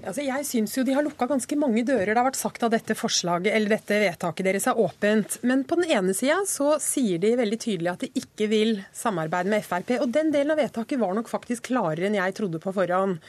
[0.03, 2.11] Altså, jeg syns jo de har lukka ganske mange dører.
[2.11, 5.37] Det har vært sagt at dette forslaget, eller dette vedtaket deres er åpent.
[5.47, 9.53] Men på den ene sida så sier de veldig tydelig at de ikke vil samarbeide
[9.53, 9.95] med Frp.
[10.01, 13.21] Og den delen av vedtaket var nok faktisk klarere enn jeg trodde på forhånd.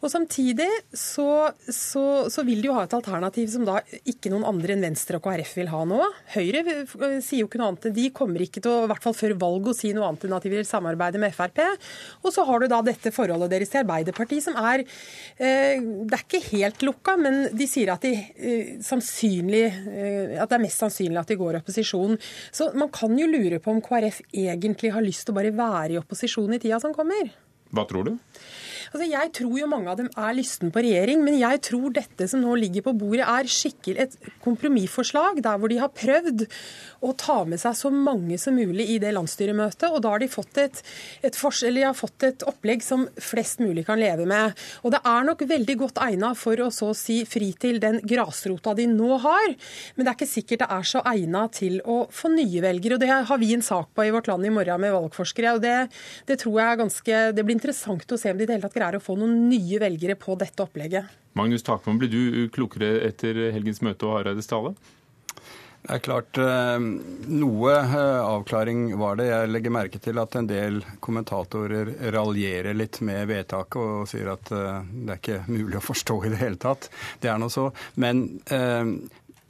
[0.00, 4.46] Og Samtidig så, så, så, vil de jo ha et alternativ som da ikke noen
[4.48, 5.98] andre enn Venstre og KrF vil ha nå.
[6.34, 7.90] Høyre eh, sier jo ikke noe annet.
[7.96, 10.36] De kommer ikke til å, i hvert fall før valget, å si noe annet enn
[10.38, 11.60] at de vil samarbeide med Frp.
[12.24, 16.24] Og så har du da dette forholdet deres til Arbeiderpartiet, som er eh, Det er
[16.24, 19.66] ikke helt lukka, men de sier at, de, eh, sannsynlig,
[20.40, 22.16] at det er mest sannsynlig at de går i opposisjon.
[22.56, 25.94] Så man kan jo lure på om KrF egentlig har lyst til å bare være
[25.98, 27.28] i opposisjon i tida som kommer.
[27.70, 28.16] Hva tror du?
[28.90, 32.26] Altså, jeg tror jo mange av dem er lysten på regjering, men jeg tror dette
[32.26, 36.42] som nå ligger på bordet, er skikkelig et kompromissforslag der hvor de har prøvd
[37.06, 39.86] å ta med seg så mange som mulig i det landsstyremøtet.
[39.94, 40.82] Og da har de fått et,
[41.22, 44.58] et, de har fått et opplegg som flest mulig kan leve med.
[44.82, 48.74] Og det er nok veldig godt egna for å så si fri til den grasrota
[48.74, 49.54] de nå har,
[49.94, 52.98] men det er ikke sikkert det er så egna til å få nye velgere.
[52.98, 55.54] og Det har vi en sak på i Vårt Land i morgen med valgforskere.
[55.54, 55.78] og det,
[56.26, 58.66] det tror jeg er ganske, det blir interessant å se om de i det hele
[58.66, 61.18] tatt greier å få noen nye velgere på dette opplegget.
[61.38, 64.74] Magnus Takman, blir du klokere etter helgens møte og Hareides tale?
[65.80, 66.78] Det er klart, eh,
[67.40, 69.30] Noe eh, avklaring var det.
[69.30, 74.52] Jeg legger merke til at en del kommentatorer raljerer litt med vedtaket og sier at
[74.52, 76.90] eh, det er ikke mulig å forstå i det hele tatt.
[77.22, 77.70] Det er nå så.
[78.02, 78.26] Men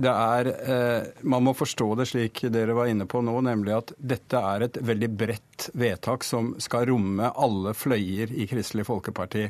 [0.00, 3.92] det er, eh, Man må forstå det slik dere var inne på nå, nemlig at
[3.98, 9.42] dette er et veldig bredt vedtak som skal romme alle fløyer i Kristelig Folkeparti.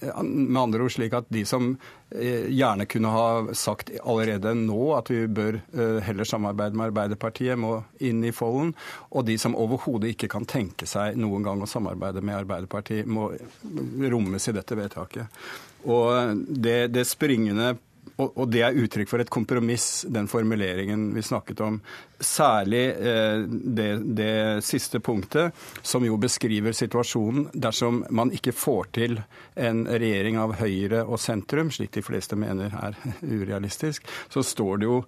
[0.00, 1.72] Eh, med andre ord slik at de som
[2.14, 5.58] eh, gjerne kunne ha sagt allerede nå at vi bør
[6.04, 8.74] heller samarbeide med Arbeiderpartiet, må inn i folden.
[9.10, 13.32] Og de som overhodet ikke kan tenke seg noen gang å samarbeide med Arbeiderpartiet, må
[14.12, 15.42] rommes i dette vedtaket.
[15.90, 17.76] Og det, det springende
[18.18, 21.78] og, det er uttrykk for et kompromiss, den formuleringen vi snakket om.
[22.18, 24.32] Særlig eh, det, det,
[24.66, 25.54] siste punktet,
[25.86, 29.20] som jo beskriver situasjonen dersom man ikke får til
[29.54, 32.98] en regjering av Høyre og sentrum, slik de fleste mener er
[33.38, 34.98] urealistisk, så står det jo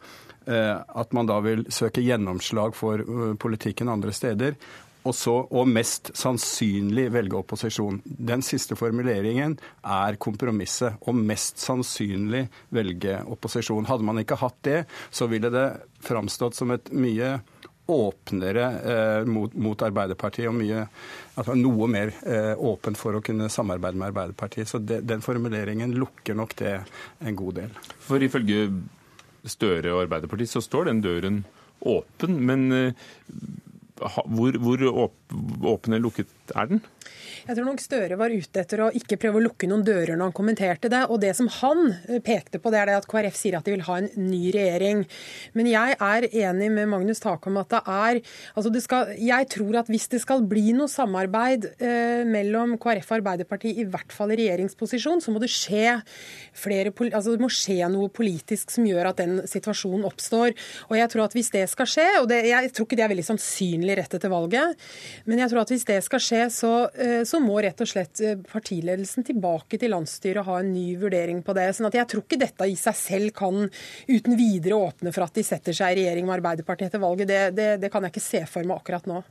[0.46, 4.54] eh, at man da vil søke gjennomslag for uh, politikken andre steder
[5.02, 8.00] og, så, og mest sannsynlig velge opposisjon.
[8.04, 11.00] Den siste formuleringen er kompromisset.
[11.08, 13.88] Og mest sannsynlig velge opposisjon.
[13.88, 15.66] Hadde man ikke hatt det, så ville det
[16.04, 17.38] framstått som et mye
[17.90, 20.84] åpnere eh, mot, mot, Arbeiderpartiet og mye,
[21.34, 24.70] altså noe mer eh, åpent for å kunne samarbeide med Arbeiderpartiet.
[24.70, 26.76] Så de, den formuleringen lukker nok det
[27.18, 27.72] en god del.
[28.04, 28.68] For ifølge
[29.48, 31.42] Støre og Arbeiderpartiet så står den døren
[31.88, 32.36] åpen.
[32.46, 33.10] Men eh,
[34.00, 34.76] hvor, hvor
[35.94, 36.82] eller lukket er den?
[37.50, 40.28] Jeg tror nok Støre var ute etter å ikke prøve å lukke noen dører når
[40.28, 41.00] han kommenterte det.
[41.10, 43.72] Og det som han eh, pekte på, det er det at KrF sier at de
[43.74, 45.00] vil ha en ny regjering.
[45.58, 48.20] Men jeg er enig med Magnus Take om at det er
[48.54, 53.10] altså det skal, Jeg tror at hvis det skal bli noe samarbeid eh, mellom KrF
[53.10, 55.96] og Arbeiderpartiet, i hvert fall i regjeringsposisjon, så må det skje
[56.54, 60.54] flere, altså det må skje noe politisk som gjør at den situasjonen oppstår.
[60.86, 63.12] Og jeg tror at hvis det skal skje, og det, jeg tror ikke det er
[63.16, 64.88] veldig sannsynlig rett etter valget,
[65.26, 68.36] men jeg tror at hvis det skal skje, så, eh, må rett og slett eh,
[68.50, 71.70] partiledelsen tilbake til landsstyret og ha en ny vurdering på det.
[71.76, 73.66] sånn at Jeg tror ikke dette i seg selv kan
[74.08, 77.30] uten videre åpne for at de setter seg i regjering med Arbeiderpartiet etter valget.
[77.30, 79.22] Det, det, det kan jeg ikke se for meg akkurat nå.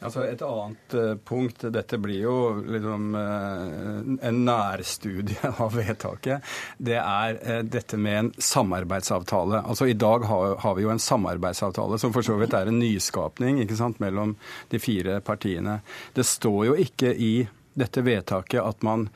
[0.00, 6.46] Altså Et annet uh, punkt Dette blir jo liksom uh, en nærstudie av vedtaket.
[6.78, 9.60] Det er uh, dette med en samarbeidsavtale.
[9.60, 12.80] Altså I dag har, har, vi jo en samarbeidsavtale som for så vidt er en
[12.80, 14.36] nyskapning ikke sant, mellom
[14.72, 15.80] de fire partiene.
[16.16, 17.34] Det står jo ikke i
[17.80, 19.10] dette vedtaket at man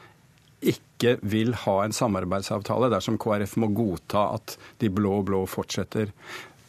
[0.65, 6.13] ikke vil ha en samarbeidsavtale dersom KrF må godta at de blå-blå fortsetter.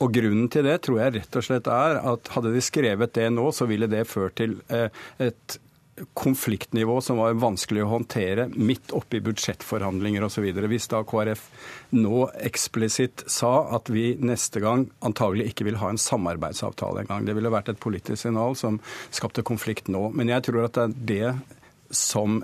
[0.04, 3.30] Og Grunnen til det tror jeg rett og slett er at hadde de skrevet det
[3.32, 4.90] nå, så ville det ført til eh,
[5.24, 5.60] et
[6.14, 10.50] konfliktnivå som var vanskelig å håndtere midt oppi budsjettforhandlinger osv.
[10.68, 11.46] Hvis da KrF
[11.96, 17.28] nå eksplisitt sa at vi neste gang antagelig ikke vil ha en samarbeidsavtale engang.
[17.28, 20.10] Det ville vært et politisk signal som skapte konflikt nå.
[20.12, 21.55] Men jeg tror at det er det
[21.90, 22.44] som,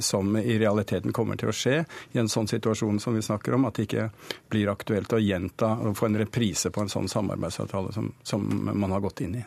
[0.00, 3.64] som, i realiteten kommer til å skje i en sånn situasjon som vi snakker om,
[3.68, 4.08] at det ikke
[4.50, 8.90] blir aktuelt å gjenta og få en reprise på en sånn samarbeidsavtale som, som man
[8.90, 9.44] har gått inn i.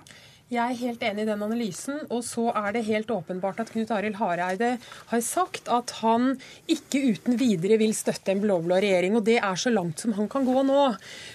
[0.51, 2.01] Jeg er helt enig i den analysen.
[2.13, 4.75] Og så er det helt åpenbart at Knut Arild Hareide
[5.09, 6.35] har sagt at han
[6.69, 9.15] ikke uten videre vil støtte en blå-blå regjering.
[9.17, 10.81] Og det er så langt som han kan gå nå.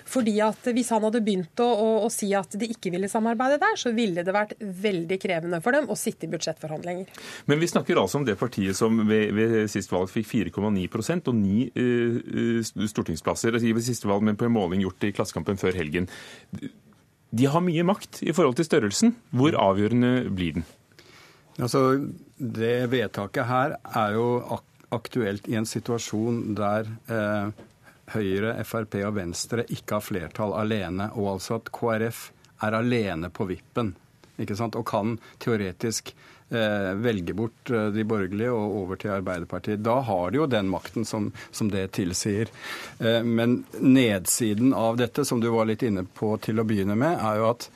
[0.09, 3.61] Fordi at hvis han hadde begynt å, å, å si at de ikke ville samarbeide
[3.63, 7.09] der, så ville det vært veldig krevende for dem å sitte i budsjettforhandlinger.
[7.51, 11.39] Men vi snakker altså om det partiet som ved, ved sist valg fikk 4,9% og
[11.39, 13.57] ni uh, stortingsplasser.
[13.59, 16.07] Ved siste valg, men på en måling gjort i Klassekampen før helgen
[17.31, 19.15] de har mye makt i forhold til størrelsen.
[19.37, 20.67] Hvor avgjørende blir den?
[21.59, 22.01] Altså,
[22.39, 24.59] Det vedtaket her er jo
[24.95, 27.51] aktuelt i en situasjon der eh,
[28.15, 32.31] Høyre, Frp og Venstre ikke har flertall alene, og altså at KrF
[32.65, 33.93] er alene på vippen
[34.39, 34.79] ikke sant?
[34.79, 36.15] og kan teoretisk
[36.51, 39.83] velge bort eh, de borgerlige og over til Arbeiderpartiet.
[39.85, 42.51] Da har de jo den makten som, som det tilsier.
[42.99, 47.21] Eh, men nedsiden av dette, som du var litt inne på til å begynne med,
[47.21, 47.71] er jo at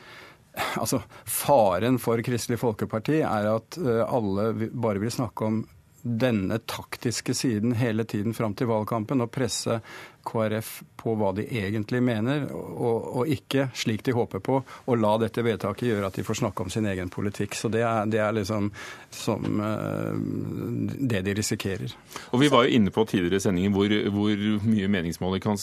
[0.52, 5.62] Altså, Faren for Kristelig Folkeparti er at alle bare vil snakke om
[6.02, 9.78] denne taktiske siden hele tiden fram til valgkampen og presse
[10.26, 15.12] KrF på hva de egentlig mener, og, og, ikke, slik de håper på, å la
[15.22, 17.56] dette vedtaket gjøre at de får snakke om sin egen politikk.
[17.58, 18.70] Så det er, det er liksom
[19.14, 20.14] som, uh,
[20.98, 21.96] det de risikerer.
[22.30, 25.58] Og Vi var jo inne på tidligere sendingen hvor, hvor mye meningsmålinger kan,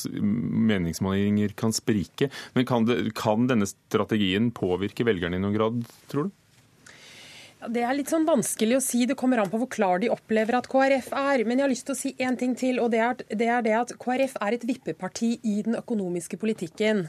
[0.74, 2.32] meningsmålinger kan sprike.
[2.56, 6.36] Men kan, det, kan denne strategien påvirke velgerne i noen grad, tror du?
[7.60, 9.02] Det er litt sånn vanskelig å si.
[9.04, 11.42] Det kommer an på hvor klar de opplever at KrF er.
[11.44, 13.66] Men jeg har lyst til å si én ting til, og det er, det er,
[13.66, 17.02] det at KrF er et vippeparti i den økonomiske politikken.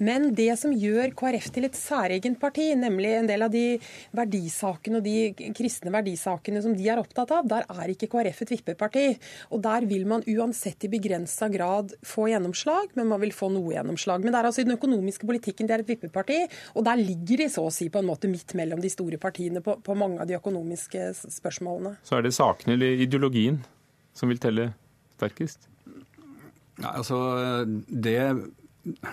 [0.00, 3.76] Men det som gjør KrF til et særegent parti, nemlig en del av de
[4.16, 8.54] verdisakene og de kristne verdisakene som de er opptatt av, der er ikke KrF et
[8.54, 9.04] vippeparti.
[9.52, 13.76] Og der vil man uansett i begrensa grad få gjennomslag, men man vil få noe
[13.76, 14.24] gjennomslag.
[14.24, 16.40] Men det er altså i den økonomiske politikken de er et vippeparti,
[16.72, 19.60] og der ligger de så å si på en måte midt mellom de store partiene.
[19.60, 21.96] på, på på mange av de økonomiske spørsmålene.
[22.06, 23.60] Så er det sakene eller ideologien
[24.16, 24.70] som vil telle
[25.16, 25.66] sterkest?
[26.80, 27.18] Ja, altså,
[27.66, 28.16] det,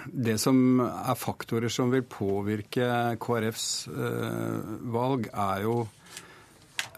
[0.07, 5.77] det som er faktorer som vil påvirke KrFs eh, valg, er jo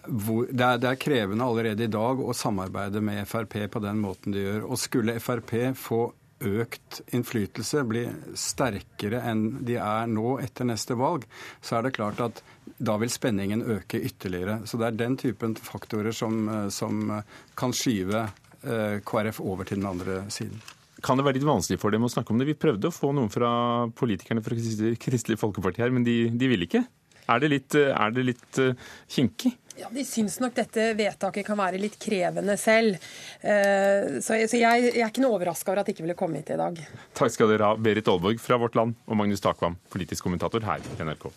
[0.10, 4.00] hvor, det, er, det, er, krevende allerede i dag å samarbeide med Frp på den
[4.02, 4.64] måten de gjør.
[4.70, 6.00] Og skulle Frp få
[6.40, 8.06] økt innflytelse, bli
[8.38, 11.26] sterkere enn de er nå etter neste valg,
[11.62, 12.42] så er det klart at
[12.78, 14.62] da vil spenningen øke ytterligere.
[14.66, 17.22] Så det er den typen faktorer som, eh, som
[17.60, 18.28] kan skyve
[18.64, 20.62] eh, KrF over til den andre siden.
[21.04, 22.50] Kan det være litt vanskelig for dem å snakke om det?
[22.50, 23.52] Vi prøvde å få noen fra
[23.96, 24.58] politikerne fra
[25.00, 26.84] Kristelig Folkeparti her, men de, de ville ikke.
[27.30, 28.60] Er det litt, er det litt
[29.08, 29.54] kinkig?
[29.80, 33.00] Ja, De syns nok dette vedtaket kan være litt krevende selv.
[33.40, 36.52] Eh, så jeg, jeg er ikke noe overraska over at det ikke ville komme hit
[36.52, 36.82] i dag.
[37.16, 40.84] Takk skal dere ha, Berit Aalborg fra Vårt Land og Magnus Takvam, politisk kommentator her
[40.84, 41.32] i NRK.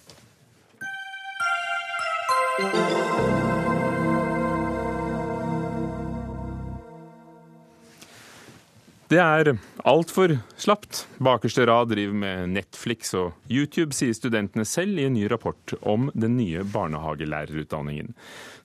[9.12, 9.50] Det er
[9.84, 11.02] altfor slapt.
[11.20, 16.06] Bakerste rad driver med Netflix og YouTube, sier studentene selv i en ny rapport om
[16.16, 18.14] den nye barnehagelærerutdanningen.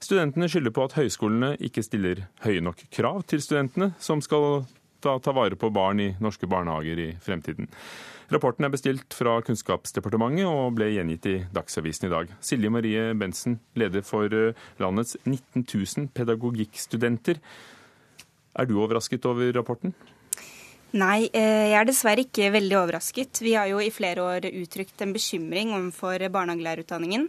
[0.00, 4.62] Studentene skylder på at høyskolene ikke stiller høye nok krav til studentene som skal
[5.04, 7.68] ta, ta vare på barn i norske barnehager i fremtiden.
[8.32, 12.36] Rapporten er bestilt fra Kunnskapsdepartementet og ble gjengitt i Dagsavisen i dag.
[12.40, 17.42] Silje Marie Bensen, leder for eh, landets 19 000 pedagogikkstudenter.
[18.56, 19.92] Er du overrasket over rapporten?
[20.96, 23.42] Nei, eh, jeg er dessverre ikke veldig overrasket.
[23.44, 27.26] Vi har jo i flere år uttrykt en bekymring overfor barnehagelærerutdanningen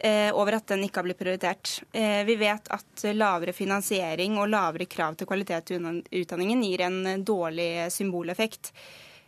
[0.00, 1.76] eh, over at den ikke har blitt prioritert.
[1.94, 7.22] Eh, vi vet at lavere finansiering og lavere krav til kvalitet i utdanningen gir en
[7.22, 8.72] dårlig symboleffekt.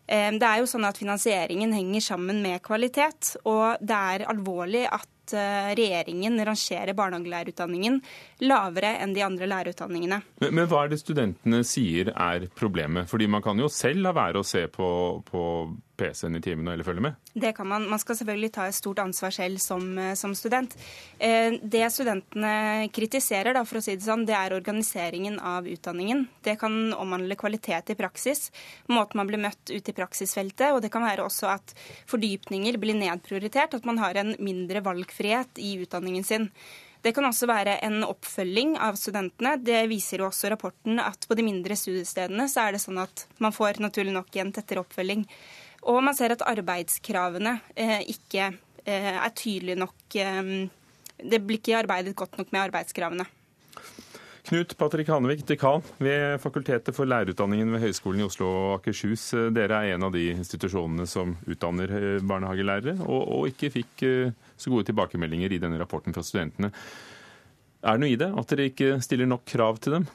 [0.08, 5.04] Det er jo sånn at Finansieringen henger sammen med kvalitet, og det er alvorlig at
[5.36, 8.00] Eh, regjeringen rangerer barnehagelærerutdanningen
[8.46, 10.20] lavere enn de andre lærerutdanningene.
[10.42, 13.10] Men, men, hva er det studentene sier er problemet?
[13.10, 14.88] Fordi man kan jo selv la være å se på,
[15.28, 15.42] på
[15.98, 17.18] PC-en i timene eller følge med?
[17.34, 17.88] Det kan man.
[17.90, 20.76] Man skal selvfølgelig ta et stort ansvar selv som, eh, som student.
[21.18, 26.26] Eh, det studentene kritiserer, da, for å si det sånn, det er organiseringen av utdanningen.
[26.42, 28.50] Det kan omhandle kvalitet i praksis,
[28.88, 31.74] måten man blir møtt ut i praksisfeltet, og det kan være også at
[32.06, 36.50] fordypninger blir nedprioritert, at man har en mindre valgfrihet i utdanningen sin.
[37.02, 39.54] Det kan også være en oppfølging av studentene.
[39.62, 43.26] Det viser jo også rapporten at på de mindre studiestedene så er det sånn at
[43.38, 45.22] man får naturlig nok en tettere oppfølging.
[45.88, 48.50] Og man ser at arbeidskravene eh, ikke
[48.84, 50.52] eh, er tydelige nok eh,
[51.18, 53.26] Det blir ikke arbeidet godt nok med arbeidskravene.
[54.48, 59.26] Knut Patrik Hanevik, dekan ved Fakultetet for lærerutdanningen ved Høgskolen i Oslo og Akershus.
[59.52, 61.90] Dere er en av de institusjonene som utdanner
[62.24, 64.06] barnehagelærere, og, og ikke fikk
[64.56, 66.70] så gode tilbakemeldinger i denne rapporten fra studentene.
[67.82, 68.30] Er det noe i det?
[68.40, 70.08] At dere ikke stiller nok krav til dem?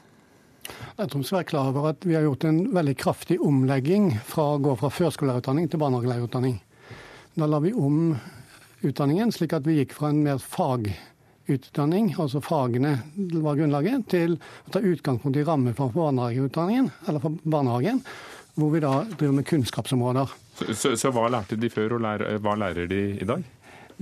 [0.96, 4.12] Jeg tror vi skal være klar over at vi har gjort en veldig kraftig omlegging
[4.28, 6.60] fra å gå fra førskolelærerutdanning til barnehagelærerutdanning.
[7.34, 8.14] Da la vi om
[8.84, 14.74] utdanningen slik at vi gikk fra en mer fagutdanning, altså fagene var grunnlaget, til å
[14.76, 18.04] ta utgangspunkt i rammer for barnehageutdanningen, eller for barnehagen,
[18.54, 20.38] hvor vi da driver med kunnskapsområder.
[20.54, 23.42] Så, så, så hva lærte de før, og lærer, hva lærer de i dag?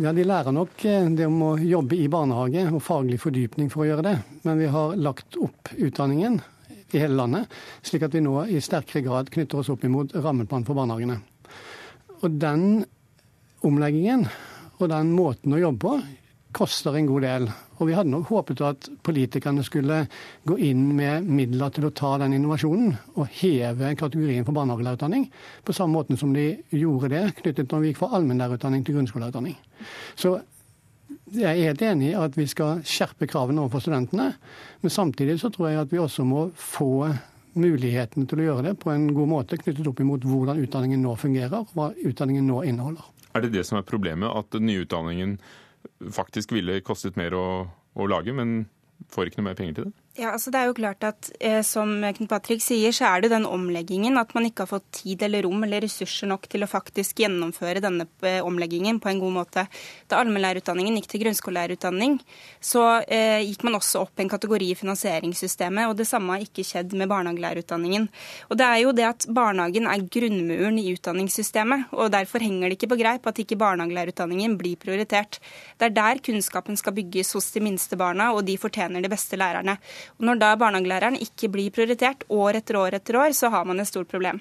[0.00, 3.84] Ja, De lærer nok eh, det om å jobbe i barnehage og faglig fordypning for
[3.84, 4.14] å gjøre det.
[4.46, 6.38] Men vi har lagt opp utdanningen
[6.92, 7.52] i hele landet,
[7.82, 11.20] slik at vi nå i sterkere grad knytter oss opp imot rammeplanen for barnehagene.
[12.22, 12.84] Og den
[13.66, 14.26] omleggingen
[14.78, 16.00] og den måten å jobbe på
[16.52, 17.46] koster en god del.
[17.80, 20.02] Og vi hadde nok håpet at politikerne skulle
[20.46, 25.26] gå inn med midler til å ta den innovasjonen og heve kategorien for barnehagelærerutdanning,
[25.64, 29.56] på samme måte som de gjorde det knyttet når vi gikk fra allmennlærerutdanning til grunnskolelærerutdanning.
[30.14, 30.36] Så
[31.32, 34.32] jeg er helt enig i at vi skal skjerpe kravene overfor studentene.
[34.82, 37.08] Men samtidig så tror jeg at vi også må få
[37.58, 41.14] muligheten til å gjøre det på en god måte, knyttet opp imot hvordan utdanningen nå
[41.20, 43.04] fungerer, hva utdanningen nå inneholder.
[43.36, 45.38] Er det det som er problemet, at den nye utdanningen
[46.12, 48.64] faktisk ville kostet mer å, å lage, men
[49.12, 49.94] får ikke noe mer penger til det?
[50.12, 53.30] Ja, altså det er jo klart at eh, Som Knut Patrick sier, så er det
[53.32, 56.68] den omleggingen at man ikke har fått tid eller rom eller ressurser nok til å
[56.68, 59.64] faktisk gjennomføre denne eh, omleggingen på en god måte.
[60.12, 62.18] Da allmennlærerutdanningen gikk til grunnskolelærerutdanning,
[62.60, 65.88] så eh, gikk man også opp en kategori i finansieringssystemet.
[65.88, 68.04] og Det samme har ikke skjedd med barnehagelærerutdanningen.
[68.52, 72.76] Og det er jo det at Barnehagen er grunnmuren i utdanningssystemet, og derfor henger det
[72.76, 75.40] ikke på greip at ikke barnehagelærerutdanningen blir prioritert.
[75.80, 79.40] Det er der kunnskapen skal bygges hos de minste barna, og de fortjener de beste
[79.40, 79.80] lærerne.
[80.18, 83.80] Og Når da barnehagelæreren ikke blir prioritert år etter år etter år, så har man
[83.80, 84.40] et stort problem.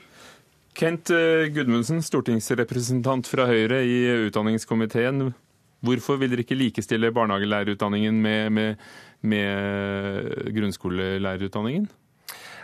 [0.77, 5.31] Kent eh, Gudmundsen, stortingsrepresentant fra Høyre i utdanningskomiteen.
[5.81, 8.85] Hvorfor vil dere ikke likestille barnehagelærerutdanningen med, med,
[9.25, 11.89] med grunnskolelærerutdanningen?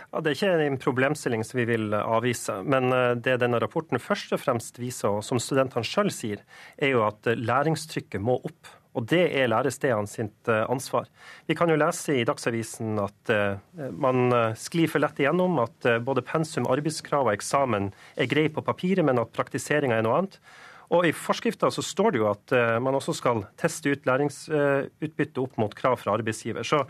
[0.08, 2.62] Ja, det er ikke en problemstilling som vi vil avvise.
[2.64, 6.44] Men eh, det denne rapporten først og fremst viser, og som studentene sjøl sier,
[6.80, 8.77] er jo at læringstrykket må opp.
[8.98, 11.06] Og det er lærestedene sitt eh, ansvar.
[11.46, 13.60] Vi kan jo lese i Dagsavisen at eh,
[13.94, 18.64] man eh, sklir for lett igjennom, at både pensum, arbeidskrav og eksamen er grei på
[18.66, 20.40] papiret, men at praktiseringa er noe annet.
[20.88, 25.74] Og I forskrifta står det jo at man også skal teste ut læringsutbytte opp mot
[25.76, 26.64] krav fra arbeidsgiver.
[26.64, 26.80] Så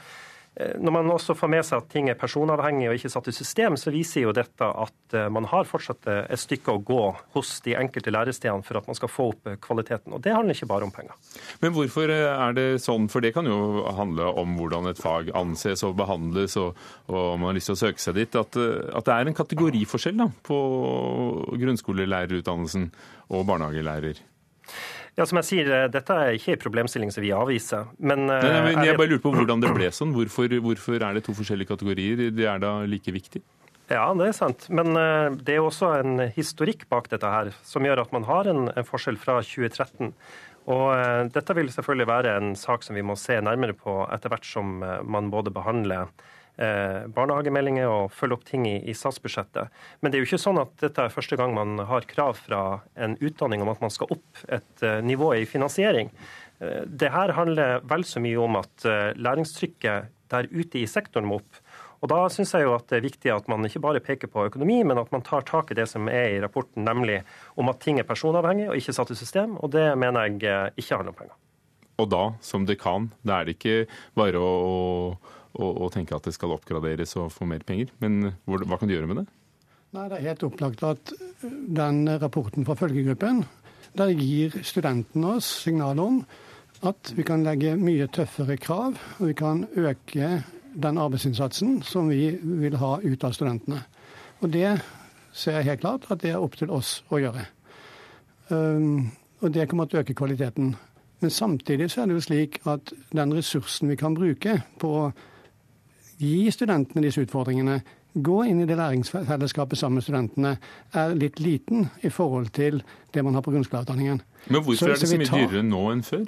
[0.58, 3.76] når man også får med seg at ting er personavhengig og ikke satt i system,
[3.78, 7.02] så viser jo dette at eh, man har fortsatt eh, et stykke å gå
[7.36, 10.16] hos de enkelte lærestedene for at man skal få opp kvaliteten.
[10.16, 11.14] Og det handler ikke bare om penger.
[11.62, 15.84] Men hvorfor er det sånn, for det kan jo handle om hvordan et fag anses
[15.86, 16.74] og behandles, og
[17.06, 20.18] om man har lyst til å søke seg dit, at, at det er en kategoriforskjell
[20.18, 20.58] da, på
[21.54, 22.90] grunnskolelærerutdannelsen
[23.30, 24.24] og barnehagelærer?
[25.18, 27.88] Ja, som jeg sier, eh, Dette er ikke en problemstilling som vi avviser.
[27.98, 30.12] Men, nei, nei, men eh, jeg bare lurer på hvordan det ble sånn.
[30.14, 32.28] Hvorfor, hvorfor er det to forskjellige kategorier?
[32.30, 33.42] Det er da like viktig?
[33.90, 34.68] Ja, det er sant.
[34.70, 38.46] Men eh, det er også en historikk bak dette her, som gjør at man har
[38.46, 40.14] en, en forskjell fra 2013.
[40.68, 44.44] Og Dette vil selvfølgelig være en sak som vi må se nærmere på etter hvert
[44.44, 49.70] som man både behandler Eh, barnehagemeldinger og følge opp ting i, i, statsbudsjettet.
[50.00, 52.62] Men det er jo ikke sånn at dette er første gang man har krav fra
[52.98, 56.10] en utdanning om at man skal opp et uh, nivå i finansiering.
[56.58, 61.38] Uh, det her handler vel så mye om at læringstrykket der ute i sektoren må
[61.38, 61.62] opp.
[61.98, 64.46] Og Da syns jeg jo at det er viktig at man ikke bare peker på
[64.46, 67.22] økonomi, men at man tar tak i det som er i rapporten, nemlig
[67.58, 69.56] om at ting er personavhengig og ikke satt i system.
[69.58, 71.36] Og det mener jeg ikke handler om penger.
[71.98, 73.88] Og da, som det kan, da er det ikke
[74.18, 74.62] bare å
[75.54, 77.92] og, og tenke at det skal oppgraderes og få mer penger.
[78.02, 79.28] Men hvor, hva kan du gjøre med det?
[79.96, 83.44] Nei, Det er helt opplagt at den rapporten fra følgegruppen
[83.96, 86.20] der gir studentene oss signal om
[86.86, 90.42] at vi kan legge mye tøffere krav, og vi kan øke
[90.78, 93.80] den arbeidsinnsatsen som vi vil ha ut av studentene.
[94.44, 94.76] Og det
[95.32, 97.46] ser jeg helt klart at det er opp til oss å gjøre.
[98.50, 99.10] Um,
[99.42, 100.76] og det kommer til å øke kvaliteten.
[101.20, 104.92] Men samtidig så er det jo slik at den ressursen vi kan bruke på
[106.18, 107.80] gi studentene disse utfordringene,
[108.14, 110.56] gå inn i det læringsfellesskapet sammen med studentene,
[110.96, 112.82] er litt liten i forhold til
[113.14, 114.22] det man har på grunnskolelærerutdanningen.
[114.48, 115.44] Men hvorfor så, er det så, mye tar...
[115.44, 116.24] dyrere nå enn før?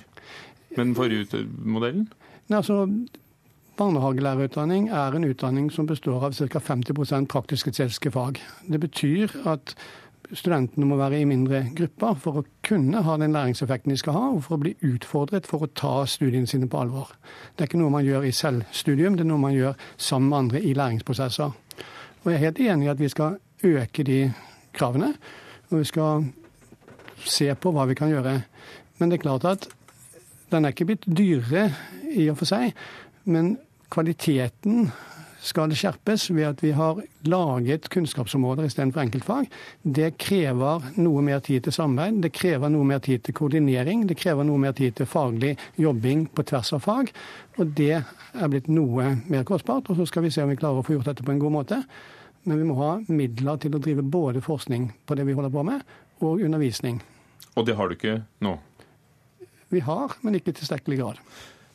[0.76, 2.06] Med den forrige modellen?
[2.50, 2.84] Nei, altså,
[3.80, 6.60] Barnehagelærerutdanning er en utdanning som består av ca.
[6.60, 8.40] 50 praktisk-estetiske fag.
[8.68, 9.74] Det betyr at
[10.36, 14.26] studentene må være i mindre grupper for å kunne ha den læringseffekten de skal ha,
[14.34, 17.12] og for å bli utfordret for å ta studiene sine på alvor.
[17.54, 20.38] Det er ikke noe man gjør i selvstudium, det er noe man gjør sammen med
[20.38, 21.56] andre i læringsprosesser.
[22.20, 24.20] Og Jeg er helt enig i at vi skal øke de
[24.76, 25.14] kravene,
[25.70, 26.24] og vi skal
[27.24, 28.40] se på hva vi kan gjøre.
[28.98, 29.68] Men det er klart at
[30.50, 31.70] den er ikke blitt dyrere
[32.10, 32.74] i og for seg.
[33.24, 33.56] Men
[33.90, 34.90] kvaliteten
[35.40, 39.48] skal det skjerpes ved at vi har laget kunnskapsområder istedenfor enkeltfag.
[39.82, 44.18] Det krever noe mer tid til samarbeid, det krever noe mer tid til koordinering, det
[44.20, 47.12] krever noe mer tid til faglig jobbing på tvers av fag.
[47.58, 49.88] Og det er blitt noe mer kostbart.
[49.90, 51.56] Og så skal vi se om vi klarer å få gjort dette på en god
[51.60, 51.80] måte.
[52.48, 55.64] Men vi må ha midler til å drive både forskning på det vi holder på
[55.66, 55.84] med,
[56.24, 57.00] og undervisning.
[57.56, 58.56] Og det har du ikke nå?
[59.70, 61.20] Vi har, men ikke i tilstrekkelig grad.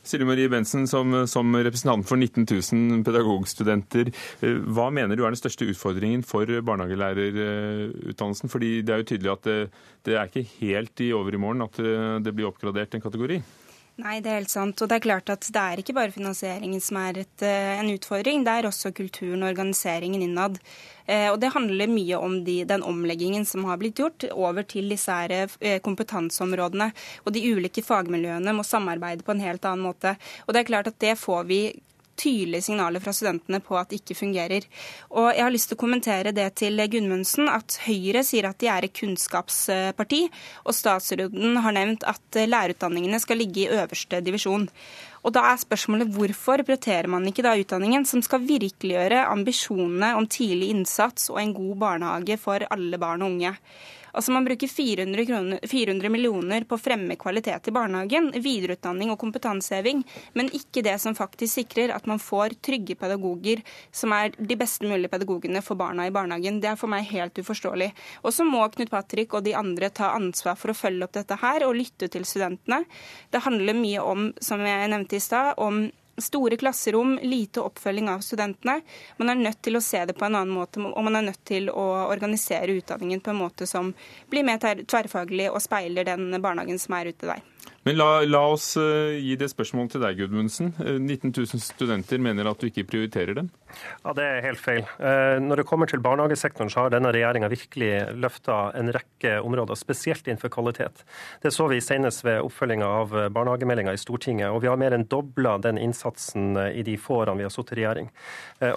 [0.06, 4.12] Silje Marie Bensen, som, som, representant for 19 000 pedagogstudenter.
[4.40, 8.52] Eh, hva mener du er den største utfordringen for barnehagelærerutdannelsen?
[8.52, 9.60] Fordi det er jo tydelig at det,
[10.06, 11.78] det er ikke helt i over i morgen at
[12.22, 13.40] det blir oppgradert en kategori?
[13.96, 14.80] Nei, det er helt sant.
[14.84, 17.88] Og det er klart at det er ikke bare finansieringen som er et, eh, en
[17.88, 20.58] utfordring, det er også kulturen og organiseringen innad.
[21.08, 24.92] Eh, og det handler mye om de, den omleggingen som har blitt gjort over til
[24.92, 26.90] disse eh, kompetanseområdene.
[27.24, 30.16] Og de ulike fagmiljøene må samarbeide på en helt annen måte.
[30.44, 31.60] Og det er klart at det får vi
[32.18, 34.66] tydelige signaler fra studentene på at det ikke fungerer.
[35.10, 38.70] Og Jeg har lyst til å kommentere det til Gudmundsen, at Høyre sier at de
[38.72, 40.22] er et kunnskapsparti,
[40.64, 44.68] og statsråden har nevnt at lærerutdanningene skal ligge i øverste divisjon.
[45.26, 50.28] Og da er spørsmålet hvorfor prioriterer man ikke da utdanningen som skal virkeliggjøre ambisjonene om
[50.30, 53.56] tidlig innsats og en god barnehage for alle barn og unge.
[54.16, 59.18] Altså Man bruker 400, kroner, 400 millioner på å fremme kvalitet i barnehagen, videreutdanning og
[59.20, 60.00] kompetanseheving,
[60.38, 63.60] men ikke det som faktisk sikrer at man får trygge pedagoger
[63.92, 66.62] som er de beste mulige pedagogene for barna i barnehagen.
[66.64, 67.90] Det er for meg helt uforståelig.
[68.24, 71.36] Og så må Knut Patrick og de andre ta ansvar for å følge opp dette
[71.42, 72.86] her og lytte til studentene.
[73.30, 75.84] Det handler mye om, som jeg nevnte i stad, om
[76.16, 78.80] store klasserom, lite oppfølging av studentene.
[79.16, 81.42] Man er nødt til å se det på en annen måte, og man er nødt
[81.48, 83.92] til å organisere utdanningen på en måte som
[84.32, 87.44] blir mer tverrfaglig og speiler den barnehagen som er ute der.
[87.86, 90.72] Men la, la oss uh, gi det spørsmålet til deg, Gudmundsen.
[90.80, 93.52] Uh, 19 000 studenter mener at du ikke prioriterer dem?
[94.02, 94.82] Ja, Det er helt feil.
[94.98, 99.78] Uh, når det kommer til barnehagesektoren, så har denne regjeringa virkelig løfta en rekke områder,
[99.78, 101.04] spesielt innenfor kvalitet.
[101.44, 104.50] Det så vi senest ved oppfølginga av barnehagemeldinga i Stortinget.
[104.50, 107.76] Og vi har mer enn dobla den innsatsen i de få årene vi har sittet
[107.76, 108.10] i regjering.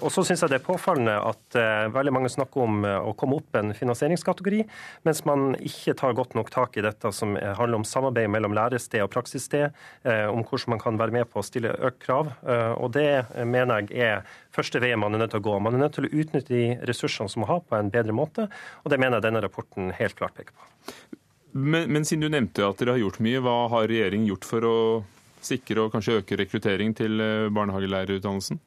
[0.04, 1.56] Og så syns jeg det er påfallende at
[1.94, 4.62] veldig mange snakker om å komme opp en finansieringskategori,
[5.08, 9.02] mens man ikke tar godt nok tak i dette som handler om samarbeid mellom lærested
[9.04, 9.72] og praksissted,
[10.04, 12.32] eh, om hvordan man kan være med på å stille økt krav.
[12.46, 14.22] Eh, og Det mener jeg er
[14.52, 15.60] første veien man er nødt til å gå.
[15.60, 18.48] Man er nødt til å utnytte de ressursene som man har, på en bedre måte.
[18.84, 20.66] Og det mener jeg denne rapporten helt klart peker på.
[21.52, 24.64] Men, men siden du nevnte at dere har gjort mye, hva har regjeringen gjort for
[24.64, 24.76] å
[25.42, 28.60] sikre og kanskje øke rekruttering til eh, barnehagelærerutdannelsen?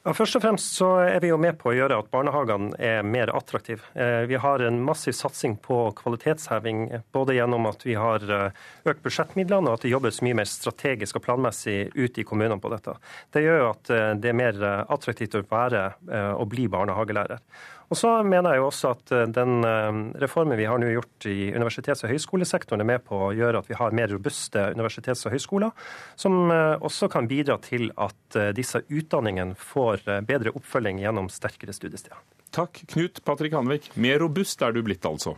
[0.00, 3.02] Ja, først og fremst så er vi jo med på å gjøre at barnehagene er
[3.04, 3.84] mer attraktive.
[3.92, 9.02] Eh, vi har en massiv satsing på kvalitetsheving, både gjennom at vi har eh, økt
[9.04, 12.94] budsjettmidlene og at det jobbes mye mer strategisk og planmessig ute i kommunene på dette.
[13.36, 15.84] Det gjør jo at eh, det er mer attraktivt å være
[16.32, 17.44] og bli barnehagelærer.
[17.90, 19.88] Og så mener jeg jo også at eh, den eh,
[20.22, 23.70] reformen vi har nå gjort i universitets- og høyskolesektoren, er med på å gjøre at
[23.70, 25.74] vi har mer robuste universitets- og høyskoler,
[26.14, 32.20] som eh, også kan bidra til at disse utdanningene får bedre oppfølging gjennom sterkere studiesteder.
[32.54, 32.84] Takk.
[32.94, 35.34] Knut Patrick Hanvik, mer robust er du blitt altså?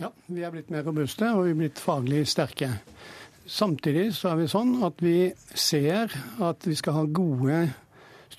[0.00, 2.72] ja, vi er blitt mer robuste, og vi er blitt faglig sterke.
[3.50, 5.16] Samtidig så er vi sånn at vi
[5.52, 7.62] ser at vi skal ha gode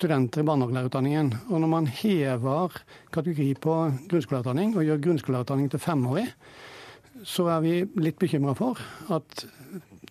[0.02, 1.32] studenter i barnehagelærerutdanningen.
[1.48, 2.82] Og når man hever
[3.14, 3.78] kategori på
[4.10, 6.26] grunnskoleutdanning og gjør grunnskoleutdanning til femårig,
[7.22, 8.80] så er vi litt bekymra for
[9.14, 9.44] at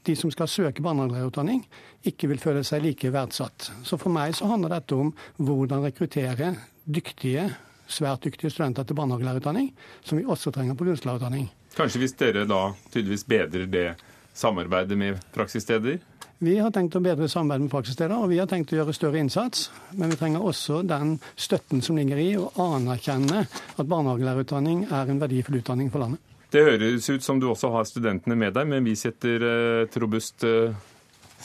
[0.08, 1.66] de som skal søke barnehagelærerutdanning,
[2.08, 3.68] ikke vil føle seg like verdsatt.
[3.86, 6.56] Så for meg så handler dette om hvordan rekruttere
[6.88, 7.50] dyktige,
[7.92, 9.70] svært dyktige studenter til barnehagelærerutdanning,
[10.02, 11.52] som vi også trenger på grunnskolelærerutdanning.
[11.76, 13.86] Kanskje hvis dere da tydeligvis bedrer det
[14.34, 16.00] samarbeidet med praksissteder?
[16.42, 19.20] Vi har tenkt å bedre samarbeidet med praksissteder, og vi har tenkt å gjøre større
[19.22, 19.68] innsats.
[19.94, 25.22] Men vi trenger også den støtten som ligger i å anerkjenne at barnehagelærerutdanning er en
[25.22, 26.24] verdifull utdanning for landet.
[26.50, 30.00] Det høres ut som du også har studentene med deg, men vi setter eh, et
[30.02, 30.74] robust eh,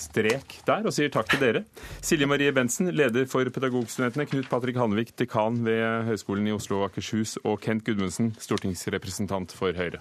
[0.01, 1.67] strek der og sier takk til dere.
[2.01, 6.89] Silje Marie Bensen, leder for Pedagogstudentene, Knut Patrick Hanvik, dekan ved Høgskolen i Oslo og
[6.89, 10.01] Akershus, og Kent Gudmundsen, stortingsrepresentant for Høyre.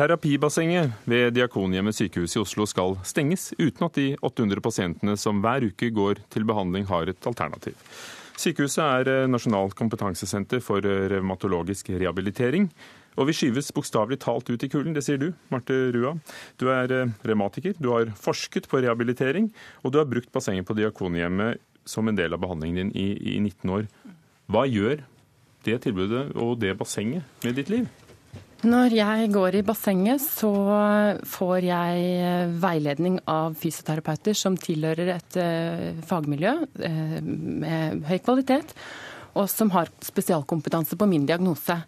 [0.00, 5.66] Terapibassenget ved Diakonhjemmet sykehus i Oslo skal stenges, uten at de 800 pasientene som hver
[5.66, 7.76] uke går til behandling, har et alternativ.
[8.40, 12.70] Sykehuset er eh, nasjonalt kompetansesenter for eh, revmatologisk rehabilitering.
[13.20, 16.14] Og vi skyves bokstavelig talt ut i kulden, det sier du, Marte Rua.
[16.56, 19.52] Du er eh, revmatiker, du har forsket på rehabilitering,
[19.84, 23.40] og du har brukt bassenget på Diakonhjemmet som en del av behandlingen din i, i
[23.42, 23.90] 19 år.
[24.48, 25.04] Hva gjør
[25.68, 27.90] det tilbudet og det bassenget med ditt liv?
[28.60, 30.50] Når jeg går i bassenget, så
[31.24, 36.52] får jeg eh, veiledning av fysioterapeuter som tilhører et eh, fagmiljø
[36.84, 38.74] eh, med høy kvalitet,
[39.32, 41.78] og som har spesialkompetanse på min diagnose.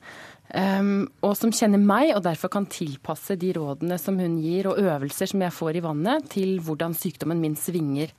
[0.52, 4.80] Um, og som kjenner meg, og derfor kan tilpasse de rådene som hun gir, og
[4.80, 8.12] øvelser som jeg får i vannet, til hvordan sykdommen min svinger.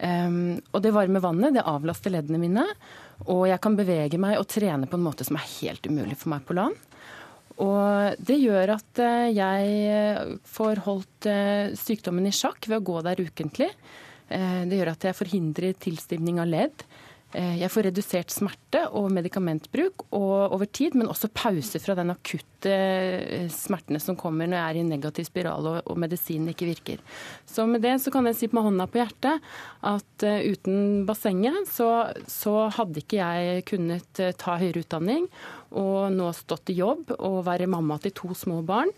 [0.00, 2.68] Um, og det varme vannet det avlaster leddene mine,
[3.24, 6.32] og jeg kan bevege meg og trene på en måte som er helt umulig for
[6.32, 6.76] meg på land.
[7.60, 9.00] Og det gjør at
[9.36, 11.26] jeg får holdt
[11.76, 13.68] sykdommen i sjakk ved å gå der ukentlig.
[14.30, 16.86] Det gjør at jeg forhindrer tilstivning av ledd.
[17.30, 22.10] Eh, jeg får redusert smerte og medikamentbruk og over tid, men også pause fra den
[22.10, 26.68] akutte eh, smertene som kommer når jeg er i negativ spiral og, og medisinen ikke
[26.68, 27.00] virker.
[27.48, 29.46] Så med det så kan jeg si med hånda på hjertet
[29.86, 35.24] at uh, uten bassenget så, så, hadde ikke jeg kunnet uh, ta høyere utdanning
[35.70, 38.90] og nå stått i jobb og være mamma til to små barn,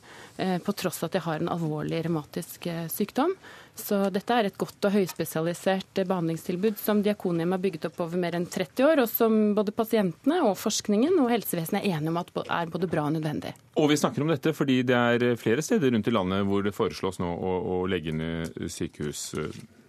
[0.65, 3.35] på tross at jeg har en alvorlig revmatisk sykdom.
[3.75, 8.37] Så dette er et godt og høyspesialisert behandlingstilbud som Diakonhjemmet har bygget opp over mer
[8.37, 12.33] enn 30 år, og som både pasientene og forskningen og helsevesenet er enige om at
[12.43, 13.52] er både bra og nødvendig.
[13.81, 16.75] Og vi snakker om dette fordi det er flere steder rundt i landet hvor det
[16.77, 19.31] foreslås nå å, å legge ned sykehus.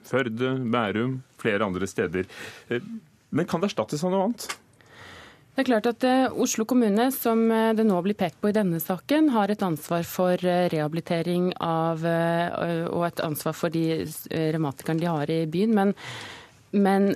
[0.07, 2.30] Førde, Bærum, flere andre steder.
[3.34, 4.47] Men kan det erstattes av noe annet?
[5.53, 8.55] Det er klart at eh, Oslo kommune, som eh, det nå blir pekt på i
[8.55, 12.01] denne saken, har et ansvar for eh, rehabilitering av,
[12.89, 14.01] og et ansvar for de
[14.32, 15.76] revmatikerne de har i byen.
[15.78, 15.93] Men,
[16.74, 17.14] men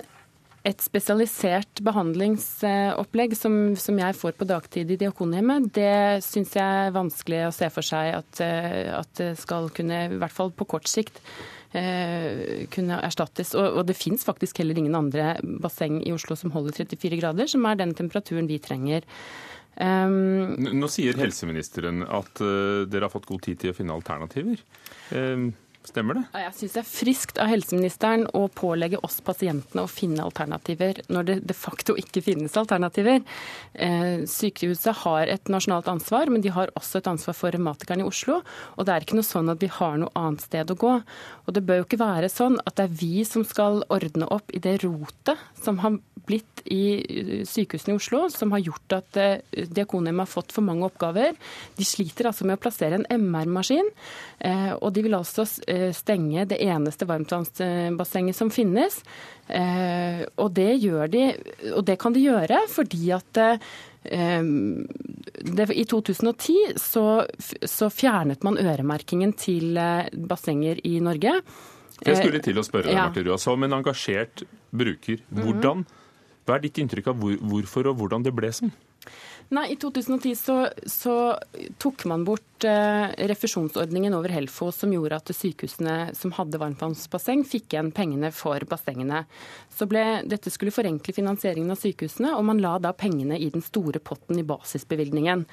[0.68, 6.96] et spesialisert behandlingsopplegg som, som, jeg får på dagtid i Diakonhjemmet, det syns jeg er
[6.96, 10.90] vanskelig å se for seg at, at det skal kunne, i hvert fall på kort
[10.90, 11.22] sikt,
[11.76, 13.52] Eh, kunne erstattes.
[13.58, 17.50] Og, og det fins faktisk heller ingen andre basseng i Oslo som holder 34 grader,
[17.50, 19.04] som er den temperaturen vi trenger.
[19.76, 24.64] Um, Nå sier helseministeren at uh, dere har fått god tid til å finne alternativer.
[25.12, 25.52] Um,
[25.88, 26.24] Stemmer det?
[26.36, 31.28] Jeg syns det er friskt av helseministeren å pålegge oss pasientene å finne alternativer når
[31.28, 33.22] det de facto ikke finnes alternativer.
[33.72, 38.08] Eh, sykehuset har et nasjonalt ansvar, men de har også et ansvar for revmatikerne i
[38.08, 38.42] Oslo.
[38.76, 40.94] Og det er ikke noe sånn at vi har noe annet sted å gå.
[41.46, 44.52] Og det bør jo ikke være sånn at det er vi som skal ordne opp
[44.52, 45.96] i det rotet som har
[46.28, 50.66] blitt i eh, sykehusene i Oslo, som har gjort at eh, Diakonhjemmet har fått for
[50.66, 51.36] mange oppgaver.
[51.78, 53.88] De sliter altså med å plassere en MR-maskin,
[54.44, 55.46] eh, og de vil altså
[55.96, 59.00] stenge det eneste varmtvannsbassenget som finnes.
[59.48, 60.70] Og det
[61.12, 61.22] de,
[61.72, 63.40] og det kan de gjøre fordi at
[64.04, 67.04] det, I 2010 så,
[67.64, 69.78] så, fjernet man øremerkingen til
[70.28, 71.38] bassenger i Norge.
[72.04, 73.00] Jeg skulle til å spørre deg.
[73.00, 75.24] Marte Rua, som en engasjert bruker.
[75.32, 75.42] Mhm.
[75.42, 75.86] Hvordan
[76.48, 78.72] hva er ditt inntrykk av hvor, hvorfor og hvordan det ble sånn?
[79.52, 80.56] Nei, I 2010 så,
[80.88, 81.14] så
[81.80, 87.74] tok man bort eh, refusjonsordningen over Helfo, som gjorde at sykehusene som hadde varmtvannsbasseng, fikk
[87.74, 89.24] igjen pengene for bassengene.
[89.74, 93.64] Så ble, Dette skulle forenkle finansieringen av sykehusene, og man la da pengene i den
[93.64, 95.44] store potten i basisbevilgningen.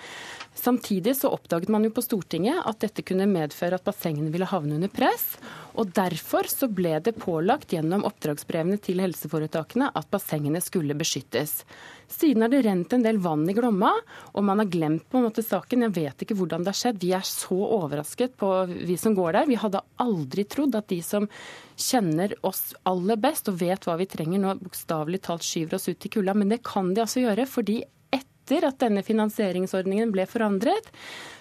[0.55, 4.79] Samtidig så oppdaget man jo på Stortinget at dette kunne medføre at bassengene ville havne
[4.79, 5.35] under press.
[5.75, 11.61] Og Derfor så ble det pålagt gjennom oppdragsbrevene til helseforetakene at bassengene skulle beskyttes.
[12.07, 13.91] Siden har det rent en del vann i Glomma,
[14.33, 15.87] og man har glemt på en måte saken.
[15.87, 16.94] Jeg vet ikke hvordan det har skjedd.
[16.95, 19.49] Vi er så overrasket på vi som går der.
[19.49, 21.27] Vi hadde aldri trodd at de som
[21.75, 26.07] kjenner oss aller best og vet hva vi trenger nå, bokstavelig talt skyver oss ut
[26.07, 26.35] i kulda.
[26.37, 27.81] Men det kan de altså gjøre, fordi
[28.15, 30.91] etter at denne finansieringsordningen ble forandret,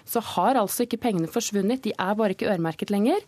[0.05, 1.83] så har altså ikke pengene forsvunnet.
[1.83, 3.23] De er bare ikke øremerket lenger.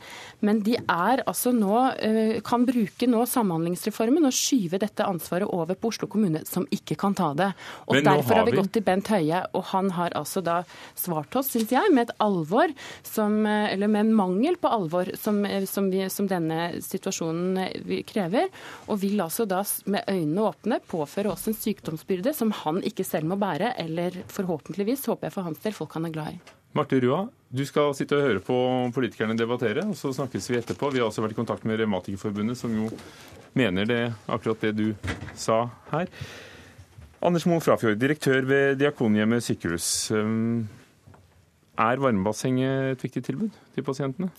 [0.45, 5.75] Men de er altså nå, eh, kan bruke nå Samhandlingsreformen og skyve dette ansvaret over
[5.75, 7.49] på Oslo kommune, som ikke kan ta det.
[7.87, 8.57] Og Derfor har vi...
[8.59, 10.59] gått til Bent Høie, og han har altså da
[10.95, 12.73] svart oss, syns jeg, med et alvor
[13.03, 18.03] som eh, Eller med en mangel på alvor som, eh, som, vi, som denne situasjonen
[18.07, 18.51] krever.
[18.87, 23.31] Og vil altså da med øynene åpne påføre oss en sykdomsbyrde som han ikke selv
[23.31, 26.39] må bære, eller forhåpentligvis, håper jeg for hans del, folk han er glad i.
[26.77, 28.55] Marte Rua, du skal sitte og høre på
[28.93, 30.91] politikerne debattere, og så snakkes vi etterpå.
[30.93, 32.89] Vi har også vært i kontakt med Revmatikerforbundet, som jo
[33.57, 34.91] mener det, akkurat det du
[35.33, 36.11] sa her.
[37.25, 39.87] Anders Moe Frafjord, direktør ved Diakonhjemmet sykehus.
[40.13, 40.67] Um,
[41.81, 44.29] er varmebassenget et viktig tilbud til pasientene?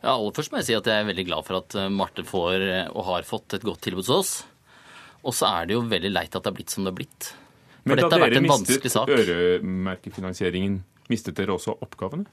[0.00, 2.22] Ja, Aller først må jeg si at jeg er veldig glad for at uh, Marte
[2.28, 4.32] får og har fått et godt tilbud hos oss.
[5.26, 7.32] Og så er det jo veldig leit at det har blitt som det har blitt.
[7.80, 10.80] For Men da dere mistet øremerkefinansieringen,
[11.10, 12.28] Mistet dere også oppgavene?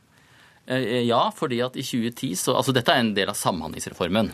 [0.68, 4.32] Eh, eh, ja, fordi at i 2010 så Altså dette er en del av Samhandlingsreformen.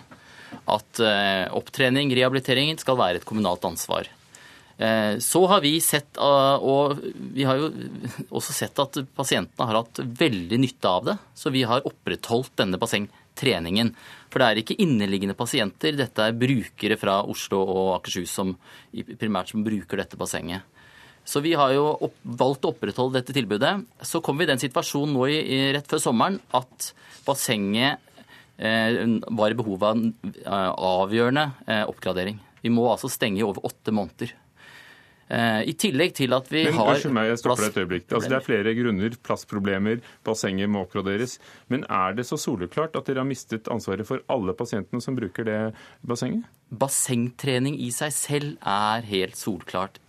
[0.70, 4.10] At eh, opptrening, rehabilitering skal være et kommunalt ansvar.
[5.22, 6.98] Så har vi sett, og
[7.32, 7.68] vi har jo
[8.40, 11.16] også sett at pasientene har hatt veldig nytte av det.
[11.38, 13.94] Så vi har opprettholdt denne bassengtreningen.
[14.34, 18.56] For det er ikke inneliggende pasienter, dette er brukere fra Oslo og Akershus som
[19.22, 20.66] primært som bruker dette bassenget.
[21.24, 23.78] Så vi har jo opp, valgt å opprettholde dette tilbudet.
[24.04, 26.92] Så kom vi i den situasjonen nå i, i, rett før sommeren at
[27.24, 28.04] bassenget
[28.58, 29.00] eh,
[29.32, 30.10] var i behov av en
[30.44, 32.42] eh, avgjørende eh, oppgradering.
[32.64, 34.40] Vi må altså stenge i over åtte måneder.
[35.34, 38.04] I tillegg til at vi Men, har meg, jeg stopper et øyeblikk.
[38.12, 39.16] Altså, det er flere grunner.
[39.26, 41.40] Plassproblemer, bassenget må oppgraderes.
[41.74, 45.48] Men er det så soleklart at dere har mistet ansvaret for alle pasientene som bruker
[45.48, 45.58] det
[46.06, 46.46] bassenget?
[46.70, 50.03] Bassengtrening i seg selv er helt solklart.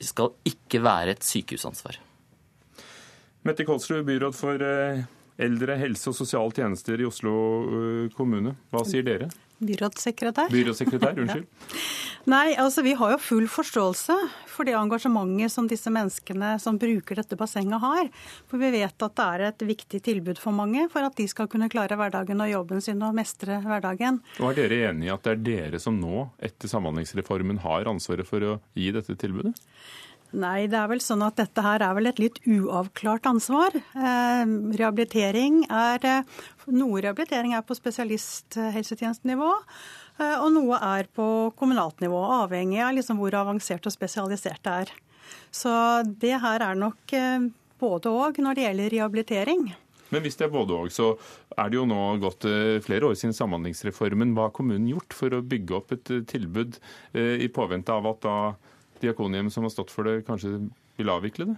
[0.00, 1.98] Skal ikke være et sykehusansvar.
[3.48, 5.02] Mette Kolsrud, byråd for eh,
[5.38, 7.34] eldre, helse og sosiale tjenester i Oslo
[7.66, 8.56] eh, kommune.
[8.72, 9.30] Hva sier dere?
[9.58, 10.52] Byrådssekretær.
[10.52, 11.46] Byrådssekretær, unnskyld.
[12.28, 14.14] Nei, altså vi har jo full forståelse
[14.50, 18.10] for det engasjementet som disse menneskene som bruker dette bassenget har.
[18.50, 21.48] For vi vet at det er et viktig tilbud for mange for at de skal
[21.48, 24.20] kunne klare hverdagen og jobben sin og mestre hverdagen.
[24.42, 28.28] Og Er dere enig i at det er dere som nå, etter Samhandlingsreformen, har ansvaret
[28.28, 29.54] for å gi dette tilbudet?
[30.36, 33.72] Nei, det er vel sånn at dette her er vel et litt uavklart ansvar.
[33.72, 34.44] Eh,
[34.76, 39.48] rehabilitering er eh, Noe rehabilitering er på spesialisthelsetjenestenivå,
[40.20, 42.20] eh, og noe er på kommunalt nivå.
[42.42, 44.92] Avhengig av liksom hvor avansert og spesialisert det er.
[45.48, 45.72] Så
[46.04, 47.48] det her er nok eh,
[47.80, 49.68] både og når det gjelder rehabilitering.
[50.12, 51.14] Men hvis det er både og, så
[51.56, 54.36] er det jo nå gått eh, flere år siden Samhandlingsreformen.
[54.36, 56.80] Hva har kommunen gjort for å bygge opp et eh, tilbud
[57.16, 58.38] i påvente av at da
[59.02, 60.58] Diakonhjemmet som har stått for det, kanskje
[60.98, 61.56] vil avvikle det?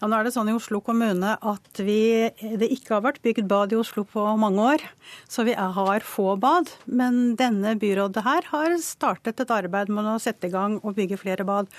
[0.00, 3.46] Ja, nå er det sånn i Oslo kommune at vi, det ikke har vært bygd
[3.48, 4.82] bad i Oslo på mange år.
[5.30, 6.72] Så vi har få bad.
[6.84, 11.20] Men denne byrådet her har startet et arbeid med å sette i gang og bygge
[11.22, 11.70] flere bad.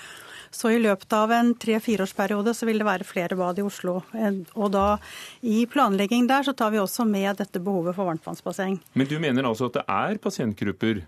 [0.50, 4.00] Så i løpet av en tre-fireårsperiode så vil det være flere bad i Oslo.
[4.56, 4.86] Og da
[5.44, 8.80] i planlegging der så tar vi også med dette behovet for varmtvannsbasseng.
[8.96, 11.04] Men du mener altså at det er pasientgrupper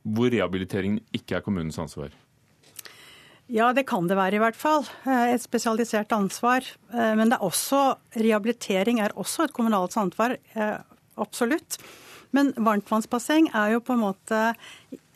[0.00, 2.14] hvor rehabiliteringen ikke er kommunens ansvar?
[3.50, 4.84] Ja, det kan det være i hvert fall.
[5.08, 6.66] Eh, et spesialisert ansvar.
[6.94, 10.36] Eh, men det er også, rehabilitering er også et kommunalt ansvar.
[10.54, 10.76] Eh,
[11.18, 11.80] absolutt.
[12.30, 14.42] Men varmtvannsbasseng er jo på en måte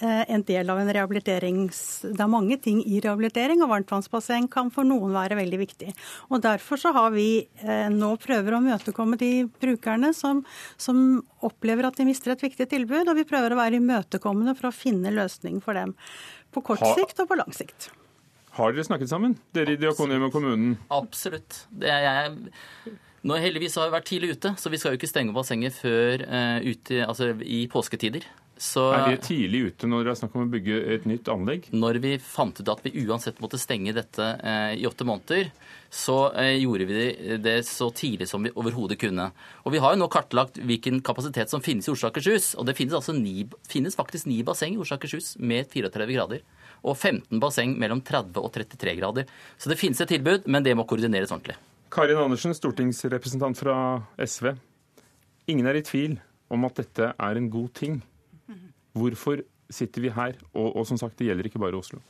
[0.02, 1.78] en del av en rehabiliterings...
[2.10, 5.94] Det er mange ting i rehabilitering, og varmtvannsbasseng kan for noen være veldig viktig.
[6.34, 7.46] Og Derfor så har vi
[7.94, 10.42] nå prøver å møtekomme de brukerne som,
[10.76, 14.72] som opplever at de mister et viktig tilbud, og vi prøver å være imøtekommende for
[14.72, 15.94] å finne løsning for dem.
[16.50, 17.94] På kort sikt og på lang sikt.
[18.54, 20.76] Har dere snakket sammen, dere i Diakonhjemmet og kommunen?
[20.94, 21.64] Absolutt.
[21.74, 22.94] Det er jeg...
[23.24, 26.22] Nå heldigvis har vi vært tidlig ute, så vi skal jo ikke stenge bassenget før
[26.28, 28.26] uh, ute, altså i påsketider.
[28.60, 31.64] Så, er det tidlig ute når dere har snakket om å bygge et nytt anlegg?
[31.74, 35.48] Når vi fant ut at vi uansett måtte stenge dette eh, i åtte måneder,
[35.90, 37.08] så eh, gjorde vi
[37.42, 39.26] det så tidlig som vi overhodet kunne.
[39.66, 42.52] Og vi har jo nå kartlagt hvilken kapasitet som finnes i Oslo og Akershus.
[42.54, 46.14] Og det finnes, altså ni, finnes faktisk ni basseng i Oslo og Akershus med 34
[46.14, 46.46] grader
[46.84, 49.30] og 15 basseng mellom 30 og 33 grader.
[49.58, 51.56] Så det finnes et tilbud, men det må koordineres ordentlig.
[51.94, 53.76] Karin Andersen, stortingsrepresentant fra
[54.18, 54.52] SV.
[55.50, 56.18] Ingen er i tvil
[56.52, 58.00] om at dette er en god ting.
[58.94, 60.36] Hvorfor sitter vi her?
[60.52, 62.00] Og, og som sagt, det gjelder ikke bare Oslo.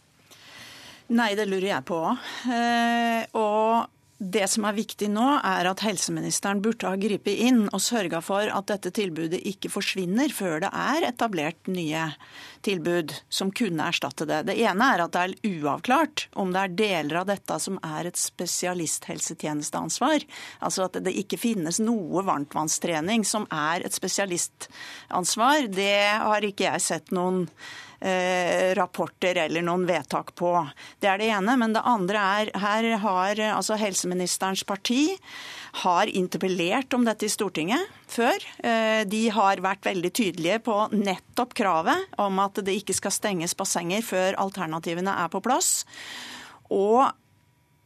[1.14, 2.01] Nei, det lurer jeg på.
[2.49, 7.83] Eh, og det som er viktig nå, er at helseministeren burde ha gripet inn og
[7.83, 12.07] sørga for at dette tilbudet ikke forsvinner før det er etablert nye
[12.65, 14.45] tilbud som kunne erstatte det.
[14.49, 18.09] Det ene er at det er uavklart om det er deler av dette som er
[18.09, 20.25] et spesialisthelsetjenesteansvar.
[20.65, 25.67] Altså at det ikke finnes noe varmtvannstrening som er et spesialistansvar.
[25.75, 27.49] Det har ikke jeg sett noen
[28.05, 30.51] Eh, rapporter eller noen vedtak på.
[31.01, 31.55] Det er det ene.
[31.57, 35.15] Men det andre er her har altså helseministerens parti
[35.81, 38.45] har interpellert om dette i Stortinget før.
[38.61, 43.57] Eh, de har vært veldig tydelige på nettopp kravet om at det ikke skal stenges
[43.57, 45.87] bassenger før alternativene er på plass.
[46.69, 47.09] Og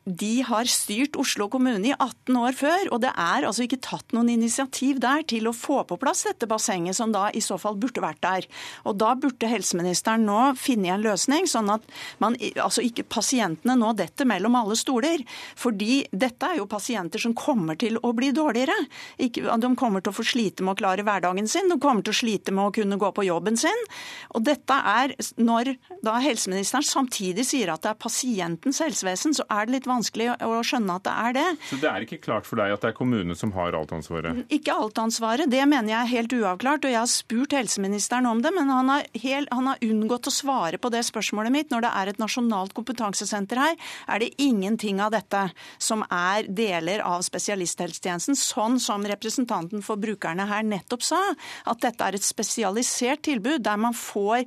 [0.08, 4.14] de har styrt Oslo kommune i 18 år før, og det er altså ikke tatt
[4.16, 7.76] noen initiativ der til å få på plass dette bassenget, som da i så fall
[7.80, 8.46] burde vært der.
[8.88, 11.84] Og da burde helseministeren nå finne en løsning, sånn at
[12.22, 15.24] man, altså ikke pasientene nå detter mellom alle stoler.
[15.58, 18.76] Fordi dette er jo pasienter som kommer til å bli dårligere.
[19.20, 22.16] Ikke, de kommer til å få slite med å klare hverdagen sin, de kommer til
[22.16, 23.84] å slite med å kunne gå på jobben sin.
[24.32, 29.68] Og dette er når da helseministeren samtidig sier at det er pasientens helsevesen, så er
[29.68, 31.46] det litt vanskelig vanskelig å skjønne at det er det.
[31.70, 34.44] Så det er ikke klart for deg at det er kommunene som har alt ansvaret?
[34.54, 36.86] Ikke alt ansvaret, det mener jeg er helt uavklart.
[36.86, 40.34] Og jeg har spurt helseministeren om det, men han har, helt, han har unngått å
[40.34, 41.72] svare på det spørsmålet mitt.
[41.74, 43.78] Når det er et nasjonalt kompetansesenter her,
[44.08, 45.44] er det ingenting av dette
[45.82, 51.22] som er deler av spesialisthelsetjenesten, sånn som representanten for brukerne her nettopp sa.
[51.68, 54.46] At dette er et spesialisert tilbud der man får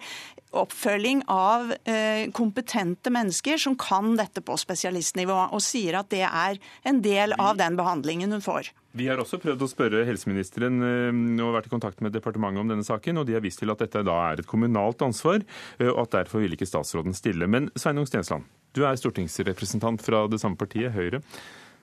[0.52, 6.60] oppfølging av eh, kompetente mennesker som kan dette på spesialistnivå, og sier at det er
[6.88, 8.72] en del av den behandlingen hun får.
[8.92, 12.74] Vi har også prøvd å spørre helseministeren eh, og vært i kontakt med departementet om
[12.74, 15.46] denne saken, og de har vist til at dette da er et kommunalt ansvar,
[15.80, 17.48] eh, og at derfor vil ikke statsråden stille.
[17.48, 21.24] Men Sveinung Stensland, du er stortingsrepresentant fra det samme partiet, Høyre.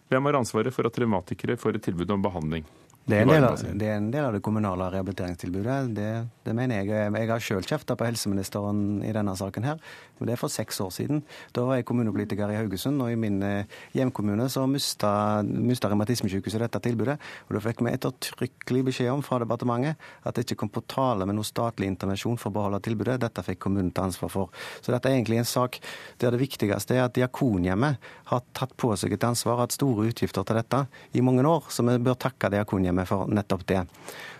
[0.09, 2.69] Hvem har ansvaret for at revmatikere får et tilbud om behandling?
[3.09, 5.77] Det er, av, det er, en del av, det kommunale rehabiliteringstilbudet.
[5.97, 6.09] Det,
[6.45, 6.91] det mener jeg.
[7.09, 9.79] Jeg har sjøl kjefta på helseministeren i denne saken her.
[10.19, 11.23] Men det er for seks år siden.
[11.57, 16.67] Da var jeg kommunepolitiker i Haugesund, og i min eh, hjemkommune så mista, mista Revmatismesykehuset
[16.67, 17.17] dette tilbudet.
[17.49, 19.97] Og da fikk vi ettertrykkelig beskjed om fra departementet
[20.29, 23.17] at det ikke kom på tale med noe statlig intervensjon for å beholde tilbudet.
[23.25, 24.53] Dette fikk kommunen ta ansvar for.
[24.83, 25.81] Så dette er egentlig en sak
[26.21, 30.45] der det viktigste er at Diakonhjemmet har tatt på seg et ansvar, hatt store utgifter
[30.45, 30.85] til dette
[31.17, 31.71] i mange år.
[31.73, 33.87] Så vi bør takke Diakonhjemmet systemet for nettopp det.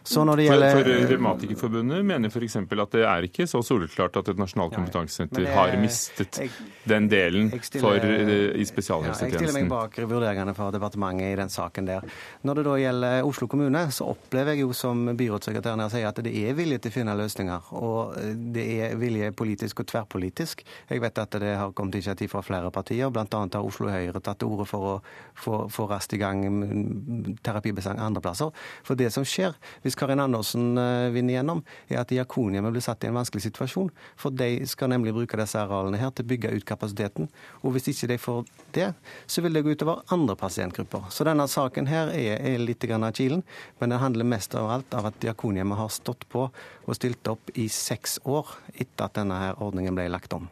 [0.09, 0.71] Så når det gjelder...
[0.73, 2.57] For, for Revmatikerforbundet mener f.eks.
[2.57, 6.53] at det er ikke så soleklart at et nasjonalt kompetansesenter ja, har mistet jeg,
[6.89, 9.35] den delen stiller, for, eh, i spesialhelsetjenesten.
[9.35, 12.07] Ja, jeg stiller meg bak vurderingene fra departementet i den saken der.
[12.49, 16.23] Når det da gjelder Oslo kommune, så opplever jeg jo som byrådssekretæren her sier at
[16.25, 17.69] det er vilje til å finne løsninger.
[17.77, 18.17] Og
[18.57, 20.65] det er vilje politisk og tverrpolitisk.
[20.89, 23.27] Jeg vet at det har kommet initiativ fra flere partier, bl.a.
[23.29, 26.47] har Oslo Høyre tatt til orde for å få raskt i gang
[27.45, 28.57] terapibesang andre plasser.
[28.87, 29.53] For det som skjer
[29.85, 33.91] hvis Karin Andersen eh, vinner gjennom, er at Diakonhjemmet blir satt i en vanskelig situasjon.
[34.19, 37.29] For de skal nemlig bruke disse arealene her til å bygge ut kapasiteten.
[37.63, 38.45] Og hvis ikke de får
[38.77, 38.89] det,
[39.27, 41.09] så vil det gå utover andre pasientgrupper.
[41.15, 43.43] Så denne saken her er, er litt av kilen,
[43.81, 47.51] men den handler mest av alt av at Diakonhjemmet har stått på og stilt opp
[47.59, 50.49] i seks år etter at denne her ordningen ble lagt om.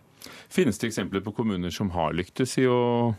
[0.51, 3.15] Finnes det eksempler på kommuner som har lyktes i å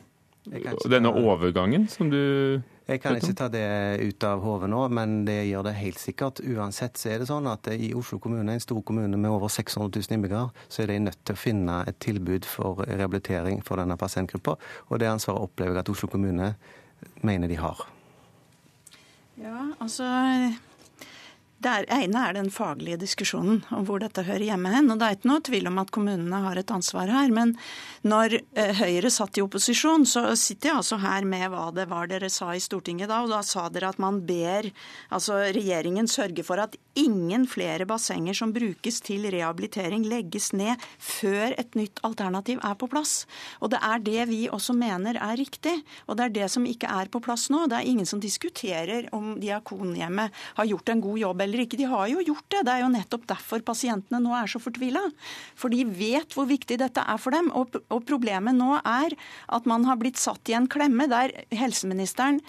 [0.89, 3.68] denne overgangen som du jeg kan ikke ta det
[4.00, 6.39] ut av hodet nå, men det gjør det helt sikkert.
[6.39, 9.91] Uansett så er det sånn at i Oslo kommune, en stor kommune med over 600
[9.91, 14.00] 000 innbyggere, så er de nødt til å finne et tilbud for rehabilitering for denne
[14.00, 14.56] pasientgruppa.
[14.88, 16.54] Og det ansvaret opplever jeg at Oslo kommune
[17.28, 17.84] mener de har.
[19.36, 20.08] Ja, altså
[21.58, 24.91] det ene er den faglige diskusjonen om hvor dette hører hjemme hen.
[24.93, 27.32] og Det er ikke noe tvil om at kommunene har et ansvar her.
[27.34, 27.55] Men
[28.05, 32.12] når eh, Høyre satt i opposisjon, så sitter jeg altså her med hva det var
[32.12, 33.24] dere sa i Stortinget da.
[33.26, 34.70] Og da sa dere at man ber
[35.10, 41.58] altså regjeringen sørge for at ingen flere bassenger som brukes til rehabilitering, legges ned før
[41.58, 43.24] et nytt alternativ er på plass.
[43.66, 45.74] Og det er det vi også mener er riktig.
[46.05, 47.66] Og det er det som ikke er på plass nå.
[47.66, 51.80] Det er ingen som diskuterer om Diakonhjemmet har gjort en god jobb eller ikke.
[51.80, 52.64] De har jo gjort det.
[52.68, 55.04] Det er jo nettopp derfor pasientene nå er så fortvila.
[55.58, 57.50] For de vet hvor viktig dette er for dem.
[57.58, 59.16] Og, og problemet nå er
[59.56, 62.43] at man har blitt satt i en klemme der helseministeren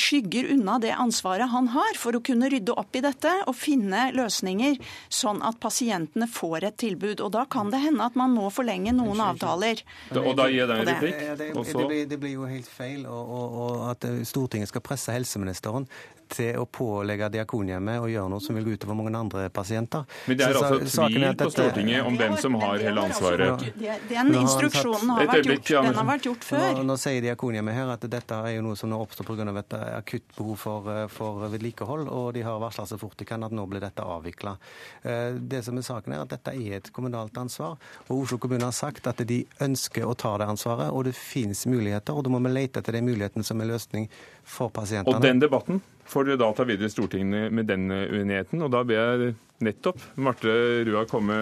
[0.00, 4.08] skygger unna det ansvaret han har for å kunne rydde opp i dette og finne
[4.16, 4.78] løsninger,
[5.12, 7.20] sånn at pasientene får et tilbud.
[7.20, 9.82] Og Da kan det hende at man må forlenge noen avtaler.
[10.14, 11.18] Og da gir jeg deg en replikk.
[11.20, 14.84] Det, det, det, blir, det, blir, jo helt feil og, og, og at Stortinget skal
[14.84, 15.88] presse helseministeren
[16.30, 20.06] til å pålegge Diakonhjemmet å gjøre noe som vil gå utover mange andre pasienter.
[20.30, 23.66] Men det er så, altså tvil på Stortinget om hvem som har hele ansvaret?
[24.10, 26.66] Den instruksjonen har vært gjort, den har vært gjort før.
[26.78, 29.48] Nå, nå sier Diakonhjemmet her at dette er jo noe som nå oppstår pga.
[29.60, 33.54] et akutt behov for, for vedlikehold, og de har varsla så fort de kan at
[33.54, 34.56] nå blir dette avvikla.
[35.02, 37.78] Eh, det som er saken er at dette er et kommunalt ansvar,
[38.08, 41.66] og Oslo kommune har sagt at de ønsker å ta det ansvaret, og det finnes
[41.70, 44.08] muligheter, og da må vi lete etter de mulighetene som er løsning
[44.50, 45.14] for pasientene.
[45.16, 45.80] Og den debatten
[46.10, 48.62] får dere da ta videre i Stortinget med den uenigheten.
[48.66, 49.34] Og da ber jeg
[49.64, 50.52] nettopp Marte
[50.88, 51.36] Rua komme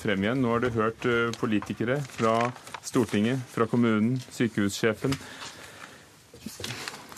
[0.00, 0.40] frem igjen.
[0.42, 2.38] Nå har du hørt eh, politikere fra
[2.86, 5.14] Stortinget, fra kommunen, sykehussjefen.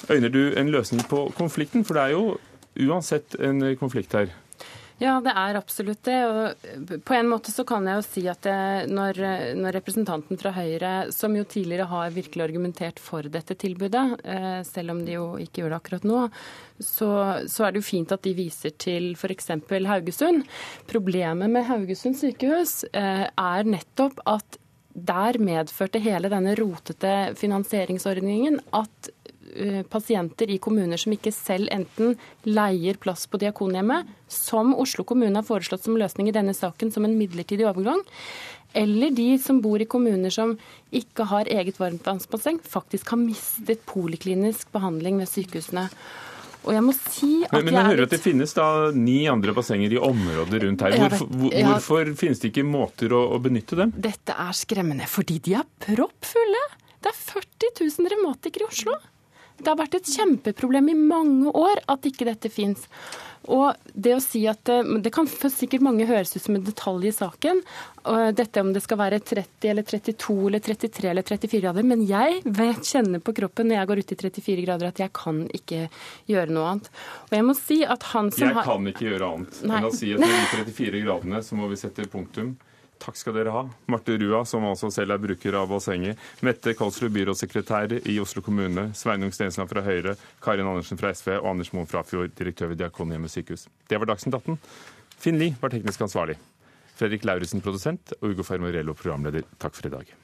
[0.08, 1.84] Øyner du en løsning på konflikten?
[1.84, 4.32] For det er jo uansett en konflikt her.
[4.98, 6.16] Ja, det er absolutt det.
[6.26, 9.20] Og på en måte så kan jeg jo si at det, når,
[9.58, 14.96] når, representanten fra Høyre, som jo tidligere har virkelig argumentert for dette tilbudet, eh, selv
[14.96, 16.24] om de jo ikke gjør det akkurat nå,
[16.82, 17.10] så,
[17.46, 19.52] så er det jo fint at de viser til f.eks.
[19.86, 20.42] Haugesund.
[20.90, 24.58] Problemet med Haugesund sykehus eh, er nettopp at
[24.98, 29.10] der medførte hele denne rotete finansieringsordningen at
[29.90, 32.16] pasienter i kommuner som ikke selv enten
[32.48, 37.06] leier plass på Diakonhjemmet, som Oslo kommune har foreslått som løsning i denne saken som
[37.08, 38.02] en midlertidig overgang,
[38.76, 40.56] eller de som bor i kommuner som
[40.94, 45.88] ikke har eget varmtvannsbasseng, faktisk har mistet poliklinisk behandling ved sykehusene.
[46.66, 49.54] Og jeg må si at men, men jeg hører at det finnes da ni andre
[49.56, 50.96] bassenger i området rundt her.
[51.00, 53.94] Hvorfor, hvor, hvorfor finnes det ikke måter å, å benytte dem?
[53.94, 56.64] Dette er skremmende, fordi de er proppfulle.
[56.98, 58.98] Det er 40 000 revmatikere i Oslo.
[59.58, 62.86] Det har vært et kjempeproblem i mange år at ikke dette fins.
[63.48, 66.64] Og det å si at eh, Det kan for sikkert mange høres ut som en
[66.66, 67.62] detalj i saken,
[68.08, 72.40] dette om det skal være 30 eller 32 eller 33 eller 34 grader, men jeg
[72.44, 75.82] vet, kjenner på kroppen når jeg går ut i 34 grader at jeg kan ikke
[76.30, 76.88] gjøre noe annet.
[77.28, 78.68] Og jeg må si at han som jeg har...
[78.68, 79.82] kan ikke gjøre annet Nei.
[79.82, 82.54] enn å si at i de 34 gradene så må vi sette punktum.
[82.98, 83.62] Takk skal dere ha.
[83.90, 86.18] Marte Rua, som altså selv er bruker av bassenget.
[86.46, 88.88] Mette Kolsrud, byrådssekretær i Oslo kommune.
[88.98, 90.16] Sveinung Stensland fra Høyre.
[90.44, 91.36] Karin Andersen fra SV.
[91.38, 93.68] Og Anders Moen Frafjord, direktør ved Diakonhjemmet sykehus.
[93.88, 94.58] Det var Dagsnytt 18.
[95.18, 96.38] Finn Lie var teknisk ansvarlig.
[96.98, 99.46] Fredrik Lauritzen, produsent, og Ugo Fermarello, programleder.
[99.62, 100.18] Takk for i dag.